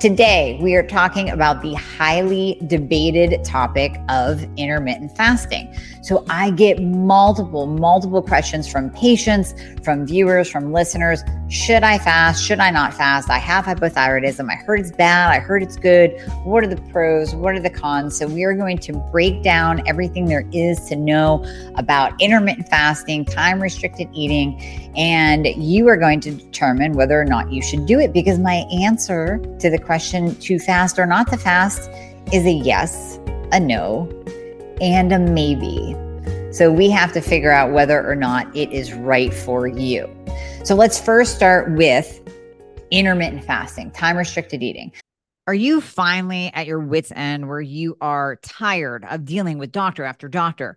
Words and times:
Today, 0.00 0.58
we 0.62 0.76
are 0.76 0.82
talking 0.82 1.28
about 1.28 1.60
the 1.60 1.74
highly 1.74 2.58
debated 2.66 3.44
topic 3.44 4.00
of 4.08 4.42
intermittent 4.56 5.14
fasting. 5.14 5.76
So, 6.00 6.24
I 6.30 6.52
get 6.52 6.82
multiple, 6.82 7.66
multiple 7.66 8.22
questions 8.22 8.66
from 8.66 8.88
patients, 8.88 9.52
from 9.84 10.06
viewers, 10.06 10.50
from 10.50 10.72
listeners. 10.72 11.22
Should 11.50 11.82
I 11.82 11.98
fast? 11.98 12.42
Should 12.42 12.60
I 12.60 12.70
not 12.70 12.94
fast? 12.94 13.28
I 13.28 13.36
have 13.36 13.66
hypothyroidism. 13.66 14.50
I 14.50 14.54
heard 14.54 14.80
it's 14.80 14.90
bad. 14.90 15.32
I 15.32 15.38
heard 15.38 15.62
it's 15.62 15.76
good. 15.76 16.18
What 16.44 16.64
are 16.64 16.68
the 16.68 16.80
pros? 16.90 17.34
What 17.34 17.54
are 17.54 17.60
the 17.60 17.68
cons? 17.68 18.16
So, 18.16 18.26
we 18.26 18.44
are 18.44 18.54
going 18.54 18.78
to 18.78 18.94
break 19.12 19.42
down 19.42 19.86
everything 19.86 20.24
there 20.24 20.48
is 20.50 20.80
to 20.86 20.96
know 20.96 21.44
about 21.74 22.18
intermittent 22.22 22.70
fasting, 22.70 23.26
time 23.26 23.60
restricted 23.60 24.08
eating, 24.14 24.89
and 24.96 25.46
you 25.46 25.88
are 25.88 25.96
going 25.96 26.20
to 26.20 26.32
determine 26.32 26.92
whether 26.94 27.20
or 27.20 27.24
not 27.24 27.52
you 27.52 27.62
should 27.62 27.86
do 27.86 27.98
it 28.00 28.12
because 28.12 28.38
my 28.38 28.66
answer 28.72 29.38
to 29.60 29.70
the 29.70 29.78
question 29.78 30.34
to 30.36 30.58
fast 30.58 30.98
or 30.98 31.06
not 31.06 31.28
to 31.28 31.36
fast 31.36 31.90
is 32.32 32.44
a 32.44 32.52
yes, 32.52 33.18
a 33.52 33.60
no, 33.60 34.08
and 34.80 35.12
a 35.12 35.18
maybe. 35.18 35.96
So 36.52 36.72
we 36.72 36.90
have 36.90 37.12
to 37.12 37.20
figure 37.20 37.52
out 37.52 37.72
whether 37.72 38.04
or 38.08 38.16
not 38.16 38.54
it 38.56 38.72
is 38.72 38.92
right 38.92 39.32
for 39.32 39.66
you. 39.66 40.08
So 40.64 40.74
let's 40.74 41.00
first 41.00 41.36
start 41.36 41.70
with 41.72 42.20
intermittent 42.90 43.44
fasting, 43.44 43.92
time 43.92 44.16
restricted 44.16 44.62
eating. 44.62 44.92
Are 45.46 45.54
you 45.54 45.80
finally 45.80 46.50
at 46.54 46.66
your 46.66 46.80
wits' 46.80 47.12
end 47.14 47.48
where 47.48 47.60
you 47.60 47.96
are 48.00 48.36
tired 48.42 49.04
of 49.08 49.24
dealing 49.24 49.58
with 49.58 49.72
doctor 49.72 50.04
after 50.04 50.28
doctor? 50.28 50.76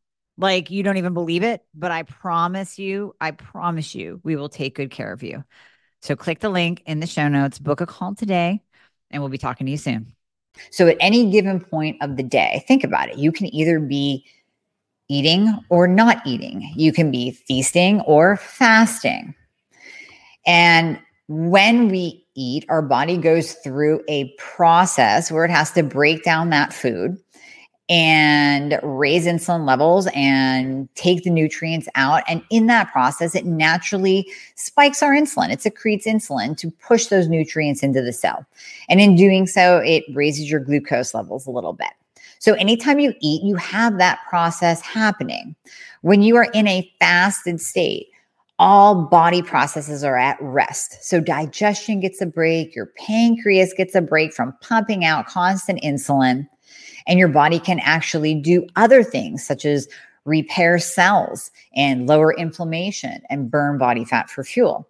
like 0.41 0.71
you 0.71 0.83
don't 0.83 0.97
even 0.97 1.13
believe 1.13 1.43
it, 1.43 1.63
but 1.73 1.91
I 1.91 2.03
promise 2.03 2.79
you, 2.79 3.15
I 3.21 3.31
promise 3.31 3.95
you, 3.95 4.19
we 4.23 4.35
will 4.35 4.49
take 4.49 4.75
good 4.75 4.91
care 4.91 5.13
of 5.13 5.23
you. 5.23 5.43
So 6.01 6.15
click 6.15 6.39
the 6.39 6.49
link 6.49 6.81
in 6.85 6.99
the 6.99 7.07
show 7.07 7.27
notes, 7.27 7.59
book 7.59 7.79
a 7.79 7.85
call 7.85 8.15
today, 8.15 8.61
and 9.11 9.21
we'll 9.21 9.29
be 9.29 9.37
talking 9.37 9.65
to 9.65 9.71
you 9.71 9.77
soon. 9.77 10.13
So 10.71 10.87
at 10.87 10.97
any 10.99 11.31
given 11.31 11.61
point 11.61 11.97
of 12.01 12.17
the 12.17 12.23
day, 12.23 12.63
think 12.67 12.83
about 12.83 13.09
it. 13.09 13.17
You 13.17 13.31
can 13.31 13.53
either 13.53 13.79
be 13.79 14.25
eating 15.07 15.53
or 15.69 15.87
not 15.87 16.25
eating, 16.25 16.71
you 16.75 16.91
can 16.91 17.11
be 17.11 17.31
feasting 17.31 18.01
or 18.01 18.37
fasting. 18.37 19.35
And 20.45 20.99
when 21.27 21.89
we 21.89 22.25
eat, 22.35 22.65
our 22.69 22.81
body 22.81 23.17
goes 23.17 23.53
through 23.53 24.03
a 24.07 24.33
process 24.37 25.31
where 25.31 25.45
it 25.45 25.51
has 25.51 25.71
to 25.73 25.83
break 25.83 26.23
down 26.23 26.49
that 26.49 26.73
food 26.73 27.17
and 27.89 28.79
raise 28.83 29.25
insulin 29.25 29.65
levels 29.65 30.07
and 30.13 30.87
take 30.95 31.23
the 31.23 31.29
nutrients 31.29 31.89
out. 31.95 32.23
And 32.27 32.41
in 32.49 32.67
that 32.67 32.91
process, 32.91 33.35
it 33.35 33.45
naturally 33.45 34.31
spikes 34.55 35.03
our 35.03 35.11
insulin. 35.11 35.51
It 35.51 35.61
secretes 35.61 36.05
insulin 36.05 36.55
to 36.57 36.71
push 36.71 37.07
those 37.07 37.27
nutrients 37.27 37.83
into 37.83 38.01
the 38.01 38.13
cell. 38.13 38.45
And 38.87 39.01
in 39.01 39.15
doing 39.15 39.45
so, 39.45 39.77
it 39.79 40.05
raises 40.13 40.49
your 40.49 40.61
glucose 40.61 41.13
levels 41.13 41.45
a 41.45 41.51
little 41.51 41.73
bit. 41.73 41.89
So 42.39 42.53
anytime 42.53 42.99
you 42.99 43.13
eat, 43.19 43.43
you 43.43 43.55
have 43.55 43.97
that 43.97 44.19
process 44.27 44.81
happening. 44.81 45.55
When 46.01 46.21
you 46.21 46.37
are 46.37 46.47
in 46.53 46.67
a 46.67 46.91
fasted 46.99 47.61
state, 47.61 48.07
all 48.57 49.05
body 49.05 49.41
processes 49.41 50.03
are 50.03 50.17
at 50.17 50.37
rest. 50.39 51.03
So 51.03 51.19
digestion 51.19 51.99
gets 51.99 52.21
a 52.21 52.25
break, 52.25 52.75
your 52.75 52.91
pancreas 52.97 53.73
gets 53.73 53.95
a 53.95 54.01
break 54.01 54.33
from 54.33 54.55
pumping 54.61 55.03
out 55.03 55.27
constant 55.27 55.81
insulin 55.81 56.47
and 57.07 57.19
your 57.19 57.27
body 57.27 57.59
can 57.59 57.79
actually 57.79 58.35
do 58.35 58.65
other 58.75 59.03
things 59.03 59.45
such 59.45 59.65
as 59.65 59.87
repair 60.25 60.77
cells 60.79 61.51
and 61.75 62.07
lower 62.07 62.33
inflammation 62.33 63.21
and 63.29 63.49
burn 63.49 63.77
body 63.77 64.05
fat 64.05 64.29
for 64.29 64.43
fuel. 64.43 64.87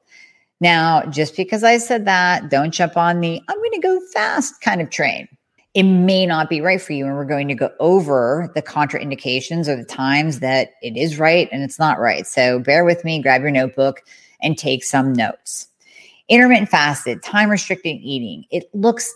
Now, 0.59 1.03
just 1.05 1.35
because 1.35 1.63
I 1.63 1.77
said 1.77 2.05
that, 2.05 2.49
don't 2.49 2.71
jump 2.71 2.95
on 2.95 3.19
the 3.21 3.41
I'm 3.47 3.57
going 3.57 3.71
to 3.71 3.79
go 3.79 3.99
fast 4.13 4.61
kind 4.61 4.81
of 4.81 4.89
train. 4.89 5.27
It 5.73 5.83
may 5.83 6.25
not 6.25 6.49
be 6.49 6.59
right 6.59 6.81
for 6.81 6.93
you. 6.93 7.05
And 7.05 7.15
we're 7.15 7.25
going 7.25 7.47
to 7.47 7.55
go 7.55 7.71
over 7.79 8.51
the 8.55 8.61
contraindications 8.61 9.67
or 9.67 9.75
the 9.77 9.85
times 9.85 10.39
that 10.41 10.71
it 10.81 10.97
is 10.97 11.17
right 11.17 11.47
and 11.51 11.63
it's 11.63 11.79
not 11.79 11.99
right. 11.99 12.27
So 12.27 12.59
bear 12.59 12.83
with 12.83 13.05
me, 13.05 13.21
grab 13.21 13.41
your 13.41 13.51
notebook 13.51 14.03
and 14.41 14.57
take 14.57 14.83
some 14.83 15.13
notes. 15.13 15.67
Intermittent 16.27 16.69
fasted, 16.69 17.23
time 17.23 17.49
restricted 17.49 17.97
eating. 18.01 18.45
It 18.51 18.65
looks 18.73 19.13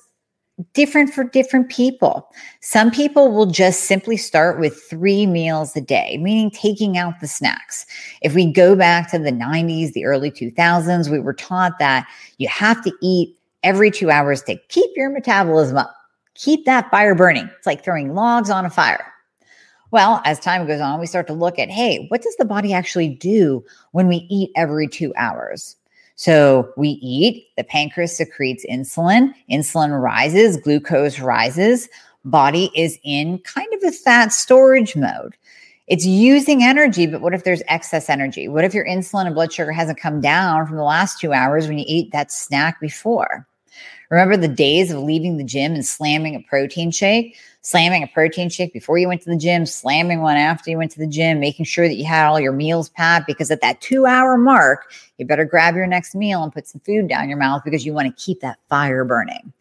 different 0.74 1.14
for 1.14 1.24
different 1.24 1.70
people. 1.70 2.30
Some 2.62 2.90
people 2.90 3.32
will 3.32 3.46
just 3.46 3.82
simply 3.82 4.16
start 4.16 4.60
with 4.60 4.82
three 4.90 5.26
meals 5.26 5.76
a 5.76 5.82
day, 5.82 6.18
meaning 6.18 6.50
taking 6.50 6.98
out 6.98 7.20
the 7.20 7.28
snacks. 7.28 7.86
If 8.22 8.34
we 8.36 8.52
go 8.52 8.76
back 8.76 9.12
to 9.12 9.20
the 9.20 9.32
90s, 9.32 9.92
the 9.94 10.06
early 10.06 10.32
2000s, 10.32 11.10
we 11.10 11.20
were 11.20 11.34
taught 11.34 11.78
that 11.80 12.08
you 12.38 12.48
have 12.48 12.82
to 12.84 12.92
eat 13.02 13.38
every 13.64 13.92
two 13.92 14.10
hours 14.10 14.44
to 14.44 14.58
keep 14.70 14.92
your 14.96 15.10
metabolism 15.10 15.78
up, 15.78 15.94
keep 16.36 16.66
that 16.66 16.90
fire 16.90 17.16
burning. 17.16 17.50
It's 17.58 17.68
like 17.68 17.84
throwing 17.84 18.14
logs 18.14 18.50
on 18.50 18.66
a 18.66 18.70
fire. 18.70 19.12
Well, 19.92 20.22
as 20.26 20.40
time 20.40 20.68
goes 20.68 20.82
on, 20.82 21.00
we 21.00 21.08
start 21.08 21.28
to 21.28 21.34
look 21.34 21.60
at 21.60 21.70
hey, 21.70 22.06
what 22.10 22.22
does 22.22 22.36
the 22.38 22.46
body 22.46 22.74
actually 22.74 23.10
do 23.10 23.64
when 23.92 24.08
we 24.08 24.28
eat 24.30 24.52
every 24.56 24.88
two 24.88 25.14
hours? 25.18 25.76
So 26.16 26.72
we 26.78 26.90
eat, 27.02 27.48
the 27.58 27.64
pancreas 27.64 28.16
secretes 28.16 28.66
insulin, 28.70 29.34
insulin 29.52 30.02
rises, 30.02 30.58
glucose 30.58 31.20
rises, 31.20 31.90
body 32.24 32.72
is 32.74 32.98
in 33.04 33.40
kind 33.40 33.72
of 33.74 33.84
a 33.84 33.92
fat 33.92 34.32
storage 34.32 34.96
mode. 34.96 35.36
It's 35.88 36.06
using 36.06 36.64
energy, 36.64 37.06
but 37.06 37.22
what 37.22 37.36
if 37.36 37.44
there's 37.44 37.62
excess 37.68 38.10
energy? 38.10 38.48
What 38.48 38.64
if 38.64 38.74
your 38.74 38.86
insulin 38.88 39.28
and 39.28 39.36
blood 39.36 39.54
sugar 39.54 39.72
hasn't 39.72 40.00
come 40.00 40.20
down 40.20 40.66
from 40.66 40.78
the 40.78 40.84
last 40.84 41.20
two 41.20 41.32
hours 41.32 41.68
when 41.68 41.78
you 41.78 41.86
ate 41.88 42.12
that 42.12 42.32
snack 42.32 42.80
before? 42.80 43.48
Remember 44.10 44.38
the 44.38 44.48
days 44.48 44.92
of 44.92 45.04
leaving 45.04 45.38
the 45.38 45.44
gym 45.44 45.74
and 45.74 45.86
slamming 45.86 46.36
a 46.36 46.40
protein 46.42 46.92
shake? 46.92 47.36
Slamming 47.66 48.04
a 48.04 48.08
protein 48.08 48.48
shake 48.48 48.72
before 48.74 49.00
you 49.00 49.08
went 49.08 49.24
to 49.24 49.30
the 49.32 49.36
gym, 49.36 49.66
slamming 49.66 50.22
one 50.22 50.38
after 50.38 50.70
you 50.70 50.78
went 50.78 50.92
to 50.92 51.00
the 51.00 51.08
gym, 51.08 51.40
making 51.40 51.66
sure 51.66 51.88
that 51.88 51.96
you 51.96 52.06
had 52.06 52.28
all 52.28 52.40
your 52.40 52.52
meals 52.52 52.90
packed 52.90 53.26
because 53.26 53.50
at 53.50 53.60
that 53.62 53.82
two 53.82 54.06
hour 54.06 54.38
mark, 54.38 54.92
you 55.18 55.26
better 55.26 55.46
grab 55.46 55.74
your 55.74 55.88
next 55.88 56.14
meal 56.14 56.44
and 56.44 56.54
put 56.54 56.68
some 56.68 56.80
food 56.82 57.08
down 57.08 57.28
your 57.28 57.40
mouth 57.40 57.64
because 57.66 57.84
you 57.84 57.92
want 57.92 58.08
to 58.08 58.24
keep 58.24 58.40
that 58.42 58.60
fire 58.70 59.04
burning. 59.04 59.52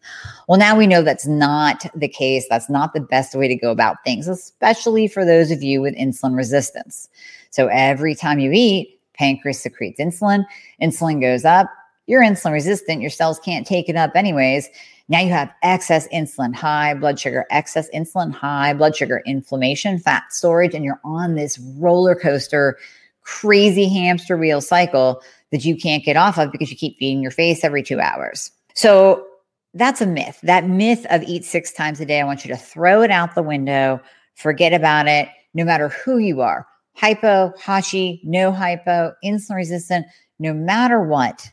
Well, 0.47 0.59
now 0.59 0.77
we 0.77 0.85
know 0.85 1.01
that's 1.01 1.25
not 1.25 1.87
the 1.95 2.07
case. 2.07 2.45
That's 2.47 2.69
not 2.69 2.93
the 2.93 3.01
best 3.01 3.33
way 3.33 3.47
to 3.47 3.55
go 3.55 3.71
about 3.71 4.03
things, 4.05 4.27
especially 4.27 5.07
for 5.07 5.25
those 5.25 5.49
of 5.49 5.63
you 5.63 5.81
with 5.81 5.95
insulin 5.95 6.37
resistance. 6.37 7.09
So 7.49 7.69
every 7.69 8.13
time 8.13 8.37
you 8.37 8.51
eat, 8.53 8.99
pancreas 9.15 9.63
secretes 9.63 9.99
insulin, 9.99 10.45
insulin 10.79 11.21
goes 11.21 11.43
up, 11.43 11.71
you're 12.05 12.21
insulin 12.21 12.51
resistant, 12.51 13.01
your 13.01 13.09
cells 13.09 13.39
can't 13.39 13.65
take 13.65 13.89
it 13.89 13.95
up 13.95 14.11
anyways. 14.13 14.69
Now 15.07 15.19
you 15.19 15.31
have 15.31 15.51
excess 15.61 16.07
insulin, 16.09 16.55
high 16.55 16.93
blood 16.95 17.19
sugar, 17.19 17.45
excess 17.51 17.89
insulin, 17.93 18.33
high 18.33 18.73
blood 18.73 18.95
sugar, 18.95 19.21
inflammation, 19.25 19.99
fat 19.99 20.23
storage, 20.31 20.73
and 20.73 20.83
you're 20.83 21.01
on 21.03 21.35
this 21.35 21.59
roller 21.77 22.15
coaster, 22.15 22.77
crazy 23.21 23.87
hamster 23.87 24.37
wheel 24.37 24.61
cycle 24.61 25.21
that 25.51 25.63
you 25.63 25.75
can't 25.75 26.03
get 26.03 26.17
off 26.17 26.37
of 26.37 26.51
because 26.51 26.71
you 26.71 26.77
keep 26.77 26.97
feeding 26.97 27.21
your 27.21 27.31
face 27.31 27.63
every 27.63 27.83
two 27.83 27.99
hours. 27.99 28.51
So 28.73 29.25
that's 29.73 30.01
a 30.01 30.07
myth. 30.07 30.39
That 30.41 30.67
myth 30.67 31.05
of 31.09 31.21
eat 31.23 31.45
six 31.45 31.71
times 31.71 31.99
a 31.99 32.05
day, 32.05 32.19
I 32.19 32.23
want 32.23 32.45
you 32.45 32.53
to 32.53 32.59
throw 32.59 33.01
it 33.03 33.11
out 33.11 33.35
the 33.35 33.43
window, 33.43 34.01
forget 34.35 34.73
about 34.73 35.07
it, 35.07 35.29
no 35.53 35.63
matter 35.63 35.89
who 35.89 36.17
you 36.17 36.41
are 36.41 36.67
hypo, 36.95 37.53
Hashi, 37.59 38.21
no 38.23 38.51
hypo, 38.51 39.13
insulin 39.23 39.55
resistant, 39.55 40.07
no 40.39 40.53
matter 40.53 41.01
what, 41.01 41.49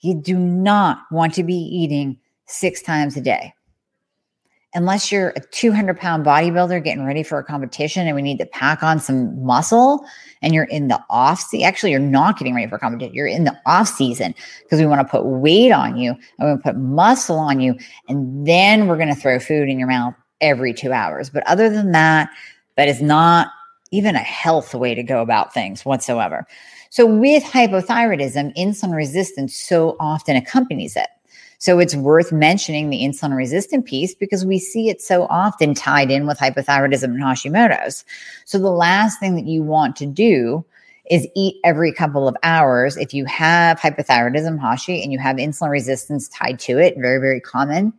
you 0.00 0.14
do 0.14 0.38
not 0.38 1.02
want 1.10 1.34
to 1.34 1.44
be 1.44 1.54
eating 1.54 2.18
six 2.50 2.82
times 2.82 3.16
a 3.16 3.20
day. 3.20 3.54
unless 4.74 5.10
you're 5.10 5.30
a 5.30 5.40
200 5.40 5.98
pound 5.98 6.24
bodybuilder 6.24 6.82
getting 6.84 7.04
ready 7.04 7.22
for 7.22 7.38
a 7.38 7.44
competition 7.44 8.06
and 8.06 8.14
we 8.14 8.22
need 8.22 8.38
to 8.38 8.46
pack 8.46 8.82
on 8.82 9.00
some 9.00 9.44
muscle 9.44 10.04
and 10.42 10.54
you're 10.54 10.64
in 10.64 10.88
the 10.88 11.02
off 11.10 11.40
season. 11.40 11.66
Actually, 11.66 11.90
you're 11.90 12.00
not 12.00 12.38
getting 12.38 12.54
ready 12.54 12.68
for 12.68 12.76
a 12.76 12.78
competition. 12.78 13.14
You're 13.14 13.26
in 13.26 13.44
the 13.44 13.58
off 13.66 13.88
season 13.88 14.34
because 14.62 14.78
we 14.78 14.86
want 14.86 15.00
to 15.00 15.10
put 15.10 15.24
weight 15.24 15.72
on 15.72 15.96
you 15.96 16.14
and 16.38 16.56
we 16.56 16.62
put 16.62 16.76
muscle 16.76 17.38
on 17.38 17.60
you. 17.60 17.74
And 18.08 18.46
then 18.46 18.86
we're 18.86 18.96
going 18.96 19.12
to 19.12 19.20
throw 19.20 19.38
food 19.40 19.68
in 19.68 19.78
your 19.78 19.88
mouth 19.88 20.14
every 20.40 20.72
two 20.72 20.92
hours. 20.92 21.30
But 21.30 21.44
other 21.46 21.68
than 21.68 21.92
that, 21.92 22.30
that 22.76 22.88
is 22.88 23.02
not 23.02 23.48
even 23.90 24.14
a 24.14 24.20
health 24.20 24.72
way 24.72 24.94
to 24.94 25.02
go 25.02 25.20
about 25.20 25.52
things 25.52 25.84
whatsoever. 25.84 26.46
So 26.90 27.04
with 27.06 27.42
hypothyroidism, 27.42 28.56
insulin 28.56 28.94
resistance 28.94 29.56
so 29.56 29.96
often 29.98 30.36
accompanies 30.36 30.94
it. 30.96 31.08
So 31.60 31.78
it's 31.78 31.94
worth 31.94 32.32
mentioning 32.32 32.88
the 32.88 33.02
insulin 33.02 33.36
resistant 33.36 33.84
piece 33.84 34.14
because 34.14 34.46
we 34.46 34.58
see 34.58 34.88
it 34.88 35.02
so 35.02 35.26
often 35.28 35.74
tied 35.74 36.10
in 36.10 36.26
with 36.26 36.38
hypothyroidism 36.38 37.04
and 37.04 37.22
Hashimoto's. 37.22 38.02
So 38.46 38.58
the 38.58 38.70
last 38.70 39.20
thing 39.20 39.34
that 39.34 39.44
you 39.44 39.62
want 39.62 39.94
to 39.96 40.06
do 40.06 40.64
is 41.10 41.28
eat 41.36 41.56
every 41.62 41.92
couple 41.92 42.26
of 42.26 42.34
hours. 42.42 42.96
If 42.96 43.12
you 43.12 43.26
have 43.26 43.78
hypothyroidism, 43.78 44.58
Hashi, 44.58 45.02
and 45.02 45.12
you 45.12 45.18
have 45.18 45.36
insulin 45.36 45.68
resistance 45.68 46.28
tied 46.28 46.58
to 46.60 46.78
it, 46.78 46.94
very, 46.96 47.20
very 47.20 47.40
common 47.40 47.92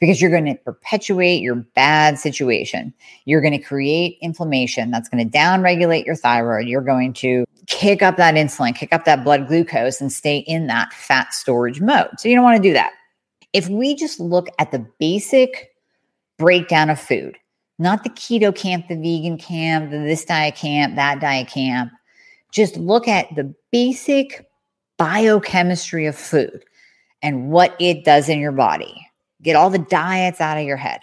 because 0.00 0.22
you're 0.22 0.30
going 0.30 0.46
to 0.46 0.54
perpetuate 0.54 1.42
your 1.42 1.56
bad 1.56 2.18
situation. 2.18 2.94
You're 3.26 3.42
going 3.42 3.52
to 3.52 3.62
create 3.62 4.16
inflammation 4.22 4.90
that's 4.90 5.10
going 5.10 5.28
to 5.28 5.38
downregulate 5.38 6.06
your 6.06 6.16
thyroid. 6.16 6.66
You're 6.66 6.80
going 6.80 7.12
to 7.14 7.44
kick 7.66 8.02
up 8.02 8.16
that 8.16 8.36
insulin, 8.36 8.74
kick 8.74 8.94
up 8.94 9.04
that 9.04 9.22
blood 9.22 9.48
glucose, 9.48 10.00
and 10.00 10.10
stay 10.10 10.38
in 10.38 10.66
that 10.68 10.94
fat 10.94 11.34
storage 11.34 11.82
mode. 11.82 12.08
So 12.18 12.30
you 12.30 12.36
don't 12.36 12.42
want 12.42 12.56
to 12.56 12.68
do 12.68 12.72
that 12.72 12.92
if 13.52 13.68
we 13.68 13.94
just 13.94 14.20
look 14.20 14.48
at 14.58 14.70
the 14.70 14.86
basic 14.98 15.74
breakdown 16.38 16.90
of 16.90 16.98
food, 16.98 17.36
not 17.78 18.04
the 18.04 18.10
keto 18.10 18.54
camp, 18.54 18.88
the 18.88 18.96
vegan 18.96 19.38
camp, 19.38 19.90
the 19.90 19.98
this 19.98 20.24
diet 20.24 20.54
camp, 20.54 20.96
that 20.96 21.20
diet 21.20 21.48
camp, 21.48 21.92
just 22.50 22.76
look 22.76 23.08
at 23.08 23.34
the 23.34 23.54
basic 23.70 24.46
biochemistry 24.98 26.06
of 26.06 26.16
food 26.16 26.64
and 27.22 27.50
what 27.50 27.74
it 27.80 28.04
does 28.04 28.28
in 28.28 28.38
your 28.38 28.52
body. 28.52 29.06
Get 29.42 29.56
all 29.56 29.70
the 29.70 29.78
diets 29.78 30.40
out 30.40 30.58
of 30.58 30.64
your 30.64 30.76
head. 30.76 31.00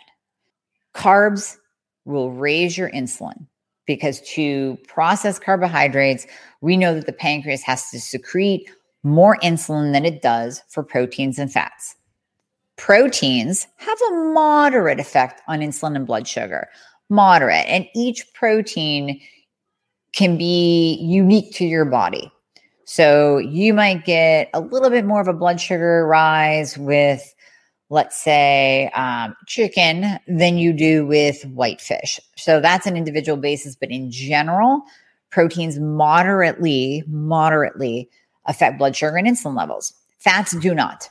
Carbs 0.93 1.57
will 2.05 2.31
raise 2.31 2.77
your 2.77 2.89
insulin 2.91 3.45
because 3.85 4.21
to 4.21 4.77
process 4.87 5.39
carbohydrates, 5.39 6.25
we 6.61 6.77
know 6.77 6.93
that 6.93 7.05
the 7.05 7.13
pancreas 7.13 7.63
has 7.63 7.89
to 7.89 7.99
secrete 7.99 8.69
more 9.03 9.37
insulin 9.39 9.93
than 9.93 10.05
it 10.05 10.21
does 10.21 10.61
for 10.69 10.83
proteins 10.83 11.39
and 11.39 11.51
fats 11.51 11.95
proteins 12.79 13.67
have 13.75 13.97
a 14.09 14.15
moderate 14.33 15.01
effect 15.01 15.41
on 15.49 15.59
insulin 15.59 15.97
and 15.97 16.07
blood 16.07 16.25
sugar, 16.25 16.69
moderate. 17.09 17.65
And 17.67 17.85
each 17.93 18.25
protein 18.33 19.19
can 20.13 20.37
be 20.37 20.97
unique 21.01 21.53
to 21.55 21.65
your 21.65 21.83
body. 21.83 22.31
So 22.85 23.37
you 23.37 23.73
might 23.73 24.05
get 24.05 24.49
a 24.53 24.61
little 24.61 24.89
bit 24.89 25.05
more 25.05 25.19
of 25.19 25.27
a 25.27 25.33
blood 25.33 25.59
sugar 25.59 26.07
rise 26.07 26.77
with, 26.77 27.35
let's 27.89 28.17
say, 28.17 28.89
um, 28.95 29.35
chicken 29.45 30.17
than 30.27 30.57
you 30.57 30.71
do 30.71 31.05
with 31.05 31.43
white 31.47 31.81
fish. 31.81 32.19
So 32.37 32.61
that's 32.61 32.87
an 32.87 32.95
individual 32.95 33.37
basis. 33.37 33.75
But 33.75 33.91
in 33.91 34.09
general, 34.09 34.83
proteins 35.31 35.79
moderately, 35.79 37.03
moderately 37.07 38.09
affect 38.45 38.79
blood 38.79 38.95
sugar 38.95 39.17
and 39.17 39.27
insulin 39.27 39.55
levels. 39.55 39.93
Fats 40.17 40.55
do 40.57 40.73
not 40.73 41.09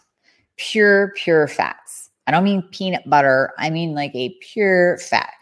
pure, 0.59 1.13
pure 1.17 1.49
fats. 1.49 2.11
I 2.27 2.31
don't 2.31 2.45
mean 2.45 2.63
peanut 2.71 3.09
butter. 3.09 3.53
I 3.59 3.71
mean 3.71 3.95
like 3.95 4.15
a 4.15 4.37
pure 4.41 4.99
fat, 4.99 5.33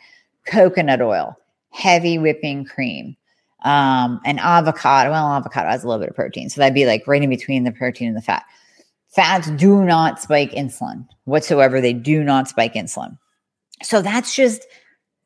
coconut 0.46 1.02
oil, 1.02 1.36
heavy 1.70 2.18
whipping 2.18 2.64
cream, 2.64 3.16
um, 3.64 4.20
and 4.24 4.38
avocado. 4.38 5.10
Well, 5.10 5.32
avocado 5.32 5.68
has 5.68 5.82
a 5.82 5.88
little 5.88 6.00
bit 6.00 6.10
of 6.10 6.16
protein. 6.16 6.48
So 6.48 6.60
that'd 6.60 6.74
be 6.74 6.86
like 6.86 7.06
right 7.06 7.22
in 7.22 7.28
between 7.30 7.64
the 7.64 7.72
protein 7.72 8.08
and 8.08 8.16
the 8.16 8.22
fat. 8.22 8.44
Fats 9.08 9.50
do 9.52 9.82
not 9.82 10.20
spike 10.20 10.52
insulin 10.52 11.06
whatsoever. 11.24 11.80
They 11.80 11.92
do 11.92 12.22
not 12.22 12.48
spike 12.48 12.74
insulin. 12.74 13.18
So 13.82 14.02
that's 14.02 14.34
just 14.34 14.66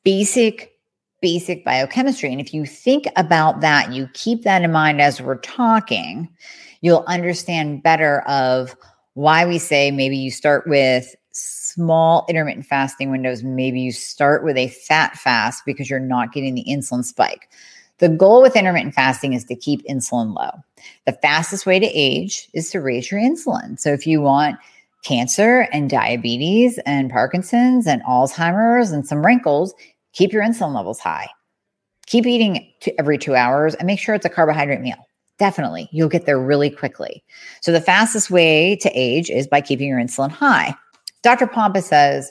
basic, 0.04 0.72
basic 1.20 1.64
biochemistry. 1.64 2.32
And 2.32 2.40
if 2.40 2.54
you 2.54 2.64
think 2.64 3.06
about 3.16 3.60
that, 3.60 3.92
you 3.92 4.08
keep 4.14 4.44
that 4.44 4.62
in 4.62 4.72
mind 4.72 5.00
as 5.00 5.20
we're 5.20 5.38
talking, 5.38 6.28
you'll 6.80 7.04
understand 7.06 7.82
better 7.82 8.20
of 8.22 8.74
why 9.14 9.44
we 9.46 9.58
say 9.58 9.90
maybe 9.90 10.16
you 10.16 10.30
start 10.30 10.66
with 10.66 11.14
small 11.32 12.26
intermittent 12.28 12.66
fasting 12.66 13.10
windows. 13.10 13.42
Maybe 13.42 13.80
you 13.80 13.92
start 13.92 14.44
with 14.44 14.56
a 14.56 14.68
fat 14.68 15.16
fast 15.16 15.64
because 15.64 15.88
you're 15.88 16.00
not 16.00 16.32
getting 16.32 16.54
the 16.54 16.64
insulin 16.64 17.04
spike. 17.04 17.48
The 17.98 18.08
goal 18.08 18.40
with 18.42 18.56
intermittent 18.56 18.94
fasting 18.94 19.34
is 19.34 19.44
to 19.44 19.54
keep 19.54 19.86
insulin 19.86 20.34
low. 20.34 20.62
The 21.06 21.12
fastest 21.20 21.66
way 21.66 21.78
to 21.78 21.86
age 21.86 22.48
is 22.54 22.70
to 22.70 22.80
raise 22.80 23.10
your 23.10 23.20
insulin. 23.20 23.78
So 23.78 23.92
if 23.92 24.06
you 24.06 24.20
want 24.22 24.58
cancer 25.04 25.68
and 25.72 25.88
diabetes 25.88 26.78
and 26.86 27.10
Parkinson's 27.10 27.86
and 27.86 28.02
Alzheimer's 28.04 28.90
and 28.90 29.06
some 29.06 29.24
wrinkles, 29.24 29.74
keep 30.12 30.32
your 30.32 30.42
insulin 30.42 30.74
levels 30.74 30.98
high. 30.98 31.28
Keep 32.06 32.26
eating 32.26 32.72
every 32.98 33.18
two 33.18 33.34
hours 33.34 33.74
and 33.74 33.86
make 33.86 34.00
sure 34.00 34.14
it's 34.14 34.26
a 34.26 34.30
carbohydrate 34.30 34.80
meal. 34.80 35.06
Definitely. 35.40 35.88
You'll 35.90 36.10
get 36.10 36.26
there 36.26 36.38
really 36.38 36.68
quickly. 36.68 37.24
So, 37.62 37.72
the 37.72 37.80
fastest 37.80 38.30
way 38.30 38.76
to 38.76 38.90
age 38.90 39.30
is 39.30 39.46
by 39.46 39.62
keeping 39.62 39.88
your 39.88 39.98
insulin 39.98 40.30
high. 40.30 40.76
Dr. 41.22 41.46
Pompa 41.46 41.82
says, 41.82 42.30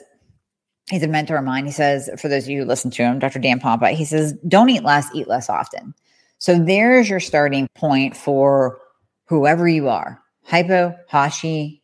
he's 0.90 1.02
a 1.02 1.08
mentor 1.08 1.36
of 1.36 1.44
mine. 1.44 1.66
He 1.66 1.72
says, 1.72 2.08
for 2.20 2.28
those 2.28 2.44
of 2.44 2.50
you 2.50 2.60
who 2.60 2.68
listen 2.68 2.88
to 2.92 3.02
him, 3.02 3.18
Dr. 3.18 3.40
Dan 3.40 3.58
Pompa, 3.58 3.90
he 3.90 4.04
says, 4.04 4.34
don't 4.46 4.70
eat 4.70 4.84
less, 4.84 5.08
eat 5.12 5.26
less 5.26 5.50
often. 5.50 5.92
So, 6.38 6.56
there's 6.56 7.10
your 7.10 7.18
starting 7.18 7.66
point 7.74 8.16
for 8.16 8.78
whoever 9.24 9.66
you 9.66 9.88
are 9.88 10.22
hypo, 10.44 10.94
Hashi, 11.08 11.82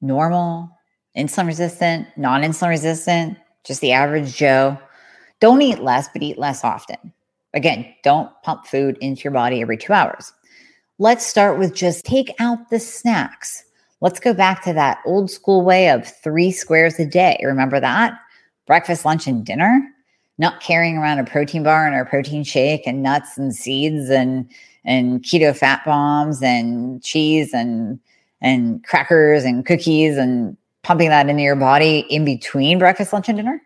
normal, 0.00 0.70
insulin 1.16 1.48
resistant, 1.48 2.06
non 2.16 2.42
insulin 2.42 2.68
resistant, 2.68 3.36
just 3.64 3.80
the 3.80 3.90
average 3.90 4.36
Joe. 4.36 4.78
Don't 5.40 5.60
eat 5.60 5.80
less, 5.80 6.06
but 6.12 6.22
eat 6.22 6.38
less 6.38 6.62
often. 6.62 7.12
Again, 7.52 7.92
don't 8.04 8.30
pump 8.44 8.64
food 8.64 8.96
into 9.00 9.24
your 9.24 9.32
body 9.32 9.60
every 9.60 9.76
two 9.76 9.92
hours. 9.92 10.32
Let's 10.98 11.26
start 11.26 11.58
with 11.58 11.74
just 11.74 12.04
take 12.04 12.34
out 12.38 12.70
the 12.70 12.78
snacks. 12.78 13.64
Let's 14.00 14.20
go 14.20 14.34
back 14.34 14.62
to 14.64 14.72
that 14.74 14.98
old 15.06 15.30
school 15.30 15.64
way 15.64 15.88
of 15.88 16.06
three 16.06 16.50
squares 16.50 16.98
a 16.98 17.06
day. 17.06 17.40
Remember 17.44 17.80
that? 17.80 18.18
Breakfast, 18.66 19.04
lunch, 19.04 19.26
and 19.26 19.44
dinner. 19.44 19.88
Not 20.38 20.60
carrying 20.60 20.98
around 20.98 21.18
a 21.18 21.24
protein 21.24 21.62
bar 21.62 21.86
and 21.86 21.94
a 21.94 22.04
protein 22.04 22.44
shake 22.44 22.86
and 22.86 23.02
nuts 23.02 23.38
and 23.38 23.54
seeds 23.54 24.10
and 24.10 24.50
and 24.84 25.22
keto 25.22 25.56
fat 25.56 25.84
bombs 25.84 26.42
and 26.42 27.02
cheese 27.02 27.54
and 27.54 28.00
and 28.40 28.84
crackers 28.84 29.44
and 29.44 29.64
cookies 29.64 30.16
and 30.16 30.56
pumping 30.82 31.10
that 31.10 31.28
into 31.28 31.42
your 31.42 31.56
body 31.56 32.00
in 32.10 32.24
between 32.24 32.78
breakfast, 32.78 33.12
lunch, 33.12 33.28
and 33.28 33.38
dinner. 33.38 33.62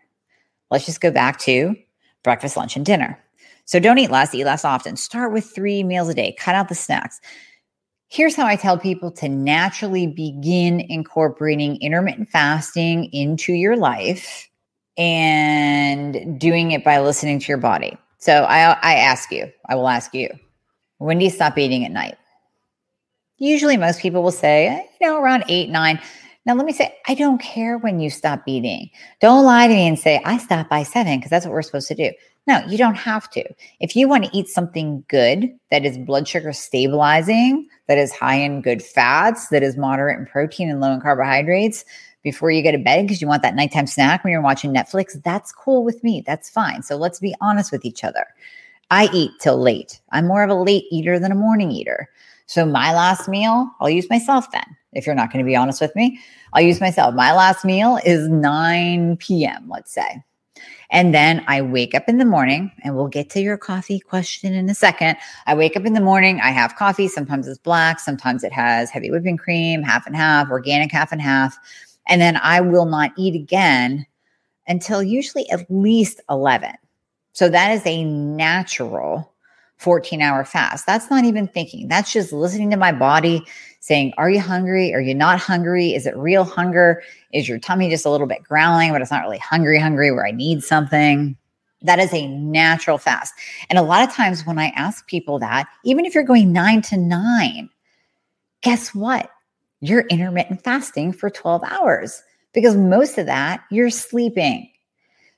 Let's 0.69 0.85
just 0.85 1.01
go 1.01 1.11
back 1.11 1.39
to 1.39 1.75
breakfast, 2.23 2.55
lunch, 2.55 2.75
and 2.75 2.85
dinner. 2.85 3.19
So 3.67 3.79
don't 3.79 3.99
eat 3.99 4.09
less, 4.09 4.33
eat 4.33 4.45
less 4.45 4.65
often. 4.65 4.95
Start 4.95 5.33
with 5.33 5.45
three 5.45 5.83
meals 5.83 6.09
a 6.09 6.13
day, 6.13 6.35
cut 6.39 6.55
out 6.55 6.69
the 6.69 6.75
snacks. 6.75 7.19
Here's 8.07 8.35
how 8.35 8.45
I 8.47 8.55
tell 8.55 8.79
people 8.79 9.11
to 9.11 9.27
naturally 9.27 10.07
begin 10.07 10.79
incorporating 10.89 11.75
intermittent 11.81 12.29
fasting 12.29 13.13
into 13.13 13.51
your 13.51 13.75
life 13.75 14.47
and 14.97 16.39
doing 16.39 16.71
it 16.71 16.85
by 16.85 17.01
listening 17.01 17.39
to 17.39 17.47
your 17.47 17.57
body. 17.57 17.97
So 18.19 18.43
I, 18.45 18.77
I 18.81 18.95
ask 18.95 19.31
you, 19.31 19.51
I 19.67 19.75
will 19.75 19.89
ask 19.89 20.13
you, 20.13 20.29
when 20.99 21.19
do 21.19 21.25
you 21.25 21.31
stop 21.31 21.57
eating 21.57 21.83
at 21.83 21.91
night? 21.91 22.17
Usually, 23.37 23.77
most 23.77 23.99
people 23.99 24.23
will 24.23 24.31
say, 24.31 24.89
you 24.99 25.07
know, 25.07 25.21
around 25.21 25.43
eight, 25.49 25.69
nine. 25.69 25.99
Now, 26.47 26.55
let 26.55 26.65
me 26.65 26.71
say, 26.71 26.95
I 27.09 27.13
don't 27.13 27.41
care 27.41 27.77
when 27.77 27.99
you 27.99 28.09
stop 28.09 28.41
eating. 28.47 28.89
Don't 29.19 29.43
lie 29.43 29.67
to 29.67 29.73
me 29.73 29.85
and 29.85 29.99
say, 29.99 30.21
I 30.23 30.37
stop 30.37 30.69
by 30.69 30.83
seven, 30.83 31.17
because 31.17 31.29
that's 31.29 31.45
what 31.45 31.51
we're 31.51 31.61
supposed 31.61 31.89
to 31.89 31.95
do. 31.95 32.11
No, 32.47 32.65
you 32.69 32.77
don't 32.77 32.95
have 32.95 33.29
to. 33.31 33.43
If 33.81 33.97
you 33.97 34.07
want 34.07 34.23
to 34.23 34.37
eat 34.37 34.47
something 34.47 35.03
good 35.09 35.53
that 35.71 35.83
is 35.83 35.97
blood 35.97 36.25
sugar 36.25 36.53
stabilizing, 36.53 37.67
that 37.87 37.97
is 37.97 38.13
high 38.13 38.35
in 38.35 38.61
good 38.61 38.81
fats, 38.81 39.49
that 39.49 39.61
is 39.61 39.75
moderate 39.75 40.17
in 40.17 40.25
protein 40.25 40.69
and 40.69 40.79
low 40.79 40.93
in 40.93 41.01
carbohydrates 41.01 41.83
before 42.23 42.49
you 42.49 42.63
go 42.63 42.71
to 42.71 42.77
bed 42.77 43.01
because 43.01 43.21
you 43.21 43.27
want 43.27 43.43
that 43.43 43.55
nighttime 43.55 43.85
snack 43.85 44.23
when 44.23 44.31
you're 44.31 44.41
watching 44.41 44.73
Netflix, 44.73 45.21
that's 45.23 45.51
cool 45.51 45.83
with 45.83 46.01
me. 46.01 46.23
That's 46.25 46.49
fine. 46.49 46.81
So 46.81 46.95
let's 46.95 47.19
be 47.19 47.35
honest 47.41 47.73
with 47.73 47.83
each 47.83 48.05
other. 48.05 48.25
I 48.89 49.09
eat 49.13 49.31
till 49.41 49.57
late. 49.57 49.99
I'm 50.13 50.27
more 50.27 50.43
of 50.43 50.49
a 50.49 50.55
late 50.55 50.85
eater 50.91 51.19
than 51.19 51.33
a 51.33 51.35
morning 51.35 51.71
eater. 51.71 52.09
So 52.47 52.65
my 52.65 52.93
last 52.93 53.27
meal, 53.27 53.69
I'll 53.79 53.89
use 53.89 54.09
myself 54.09 54.51
then. 54.51 54.65
If 54.93 55.05
you're 55.05 55.15
not 55.15 55.31
going 55.31 55.43
to 55.43 55.47
be 55.47 55.55
honest 55.55 55.81
with 55.81 55.95
me, 55.95 56.19
I'll 56.53 56.63
use 56.63 56.81
myself. 56.81 57.13
My 57.13 57.33
last 57.33 57.63
meal 57.65 57.99
is 58.05 58.27
9 58.27 59.17
p.m., 59.17 59.67
let's 59.69 59.93
say. 59.93 60.23
And 60.89 61.13
then 61.13 61.43
I 61.47 61.61
wake 61.61 61.93
up 61.93 62.07
in 62.07 62.17
the 62.17 62.25
morning, 62.25 62.71
and 62.83 62.95
we'll 62.95 63.09
get 63.09 63.29
to 63.31 63.41
your 63.41 63.57
coffee 63.57 63.99
question 63.99 64.53
in 64.53 64.69
a 64.69 64.73
second. 64.73 65.17
I 65.45 65.53
wake 65.53 65.75
up 65.75 65.85
in 65.85 65.93
the 65.93 66.01
morning, 66.01 66.39
I 66.39 66.51
have 66.51 66.77
coffee. 66.77 67.09
Sometimes 67.09 67.47
it's 67.47 67.59
black, 67.59 67.99
sometimes 67.99 68.45
it 68.45 68.53
has 68.53 68.89
heavy 68.89 69.11
whipping 69.11 69.37
cream, 69.37 69.83
half 69.83 70.07
and 70.07 70.15
half, 70.15 70.49
organic 70.49 70.91
half 70.91 71.11
and 71.11 71.21
half. 71.21 71.57
And 72.07 72.21
then 72.21 72.37
I 72.37 72.61
will 72.61 72.85
not 72.85 73.11
eat 73.17 73.35
again 73.35 74.05
until 74.67 75.03
usually 75.03 75.49
at 75.49 75.69
least 75.69 76.21
11. 76.29 76.71
So 77.33 77.49
that 77.49 77.71
is 77.71 77.85
a 77.85 78.05
natural 78.05 79.33
14 79.77 80.21
hour 80.21 80.43
fast. 80.43 80.85
That's 80.85 81.09
not 81.09 81.23
even 81.23 81.47
thinking. 81.47 81.87
That's 81.87 82.11
just 82.11 82.33
listening 82.33 82.71
to 82.71 82.77
my 82.77 82.91
body 82.91 83.43
saying, 83.79 84.13
Are 84.17 84.29
you 84.29 84.41
hungry? 84.41 84.93
Are 84.93 85.01
you 85.01 85.13
not 85.13 85.39
hungry? 85.39 85.93
Is 85.93 86.05
it 86.05 86.17
real 86.17 86.43
hunger? 86.43 87.01
Is 87.31 87.47
your 87.47 87.59
tummy 87.59 87.89
just 87.89 88.05
a 88.05 88.09
little 88.09 88.27
bit 88.27 88.43
growling, 88.43 88.91
but 88.91 89.01
it's 89.01 89.11
not 89.11 89.23
really 89.23 89.37
hungry, 89.37 89.79
hungry 89.79 90.11
where 90.11 90.25
I 90.25 90.31
need 90.31 90.63
something? 90.63 91.37
That 91.83 91.99
is 91.99 92.11
a 92.11 92.27
natural 92.27 92.97
fast. 92.97 93.33
And 93.69 93.77
a 93.77 93.83
lot 93.83 94.07
of 94.07 94.13
times 94.13 94.45
when 94.45 94.57
I 94.57 94.67
ask 94.69 95.07
people 95.07 95.37
that, 95.39 95.67
even 95.83 96.05
if 96.05 96.15
you're 96.15 96.23
going 96.23 96.51
nine 96.51 96.81
to 96.83 96.97
nine, 96.97 97.69
guess 98.61 98.95
what? 98.95 99.29
You're 99.79 100.07
intermittent 100.07 100.63
fasting 100.63 101.13
for 101.13 101.29
12 101.29 101.63
hours 101.63 102.23
because 102.51 102.75
most 102.75 103.19
of 103.19 103.27
that 103.27 103.63
you're 103.69 103.91
sleeping. 103.91 104.69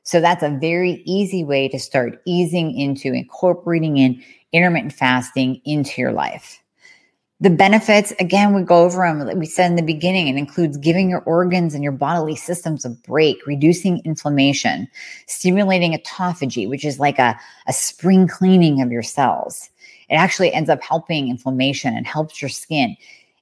So 0.03 0.19
that's 0.19 0.43
a 0.43 0.57
very 0.59 1.03
easy 1.05 1.43
way 1.43 1.67
to 1.69 1.79
start 1.79 2.21
easing 2.25 2.77
into 2.77 3.13
incorporating 3.13 3.97
in 3.97 4.23
intermittent 4.51 4.93
fasting 4.93 5.61
into 5.65 6.01
your 6.01 6.11
life. 6.11 6.59
The 7.41 7.49
benefits, 7.49 8.11
again, 8.19 8.53
we 8.53 8.63
go 8.63 8.83
over 8.83 8.97
them, 8.97 9.19
like 9.19 9.37
we 9.37 9.45
said 9.45 9.69
in 9.69 9.77
the 9.77 9.81
beginning, 9.81 10.27
it 10.27 10.35
includes 10.35 10.75
giving 10.75 11.09
your 11.09 11.21
organs 11.21 11.73
and 11.73 11.81
your 11.81 11.93
bodily 11.93 12.35
systems 12.35 12.83
a 12.83 12.89
break, 12.89 13.37
reducing 13.47 14.01
inflammation, 14.03 14.89
stimulating 15.27 15.93
autophagy, 15.93 16.67
which 16.67 16.83
is 16.83 16.99
like 16.99 17.17
a, 17.17 17.39
a 17.67 17.71
spring 17.71 18.27
cleaning 18.27 18.81
of 18.81 18.91
your 18.91 19.03
cells. 19.03 19.69
It 20.09 20.15
actually 20.15 20.51
ends 20.51 20.69
up 20.69 20.81
helping 20.83 21.29
inflammation 21.29 21.95
and 21.95 22.05
helps 22.05 22.41
your 22.41 22.49
skin. 22.49 22.97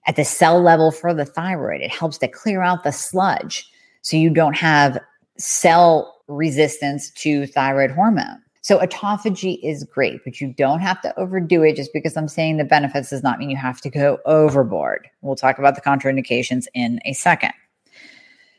At 0.05 0.15
the 0.15 0.25
cell 0.25 0.61
level 0.61 0.91
for 0.91 1.13
the 1.13 1.25
thyroid, 1.25 1.81
it 1.81 1.91
helps 1.91 2.19
to 2.19 2.27
clear 2.27 2.61
out 2.61 2.83
the 2.83 2.91
sludge 2.91 3.67
so 4.03 4.15
you 4.15 4.29
don't 4.29 4.55
have 4.55 4.99
cell 5.39 6.16
resistance 6.27 7.09
to 7.11 7.47
thyroid 7.47 7.91
hormone. 7.91 8.41
So 8.61 8.79
autophagy 8.79 9.59
is 9.63 9.85
great, 9.85 10.25
but 10.25 10.41
you 10.41 10.53
don't 10.53 10.81
have 10.81 11.01
to 11.01 11.17
overdo 11.17 11.63
it 11.63 11.77
just 11.77 11.93
because 11.93 12.17
I'm 12.17 12.27
saying 12.27 12.57
the 12.57 12.65
benefits 12.65 13.11
does 13.11 13.23
not 13.23 13.39
mean 13.39 13.49
you 13.49 13.55
have 13.55 13.79
to 13.81 13.89
go 13.89 14.19
overboard. 14.25 15.09
We'll 15.21 15.37
talk 15.37 15.57
about 15.57 15.75
the 15.75 15.81
contraindications 15.81 16.65
in 16.73 16.99
a 17.05 17.13
second. 17.13 17.53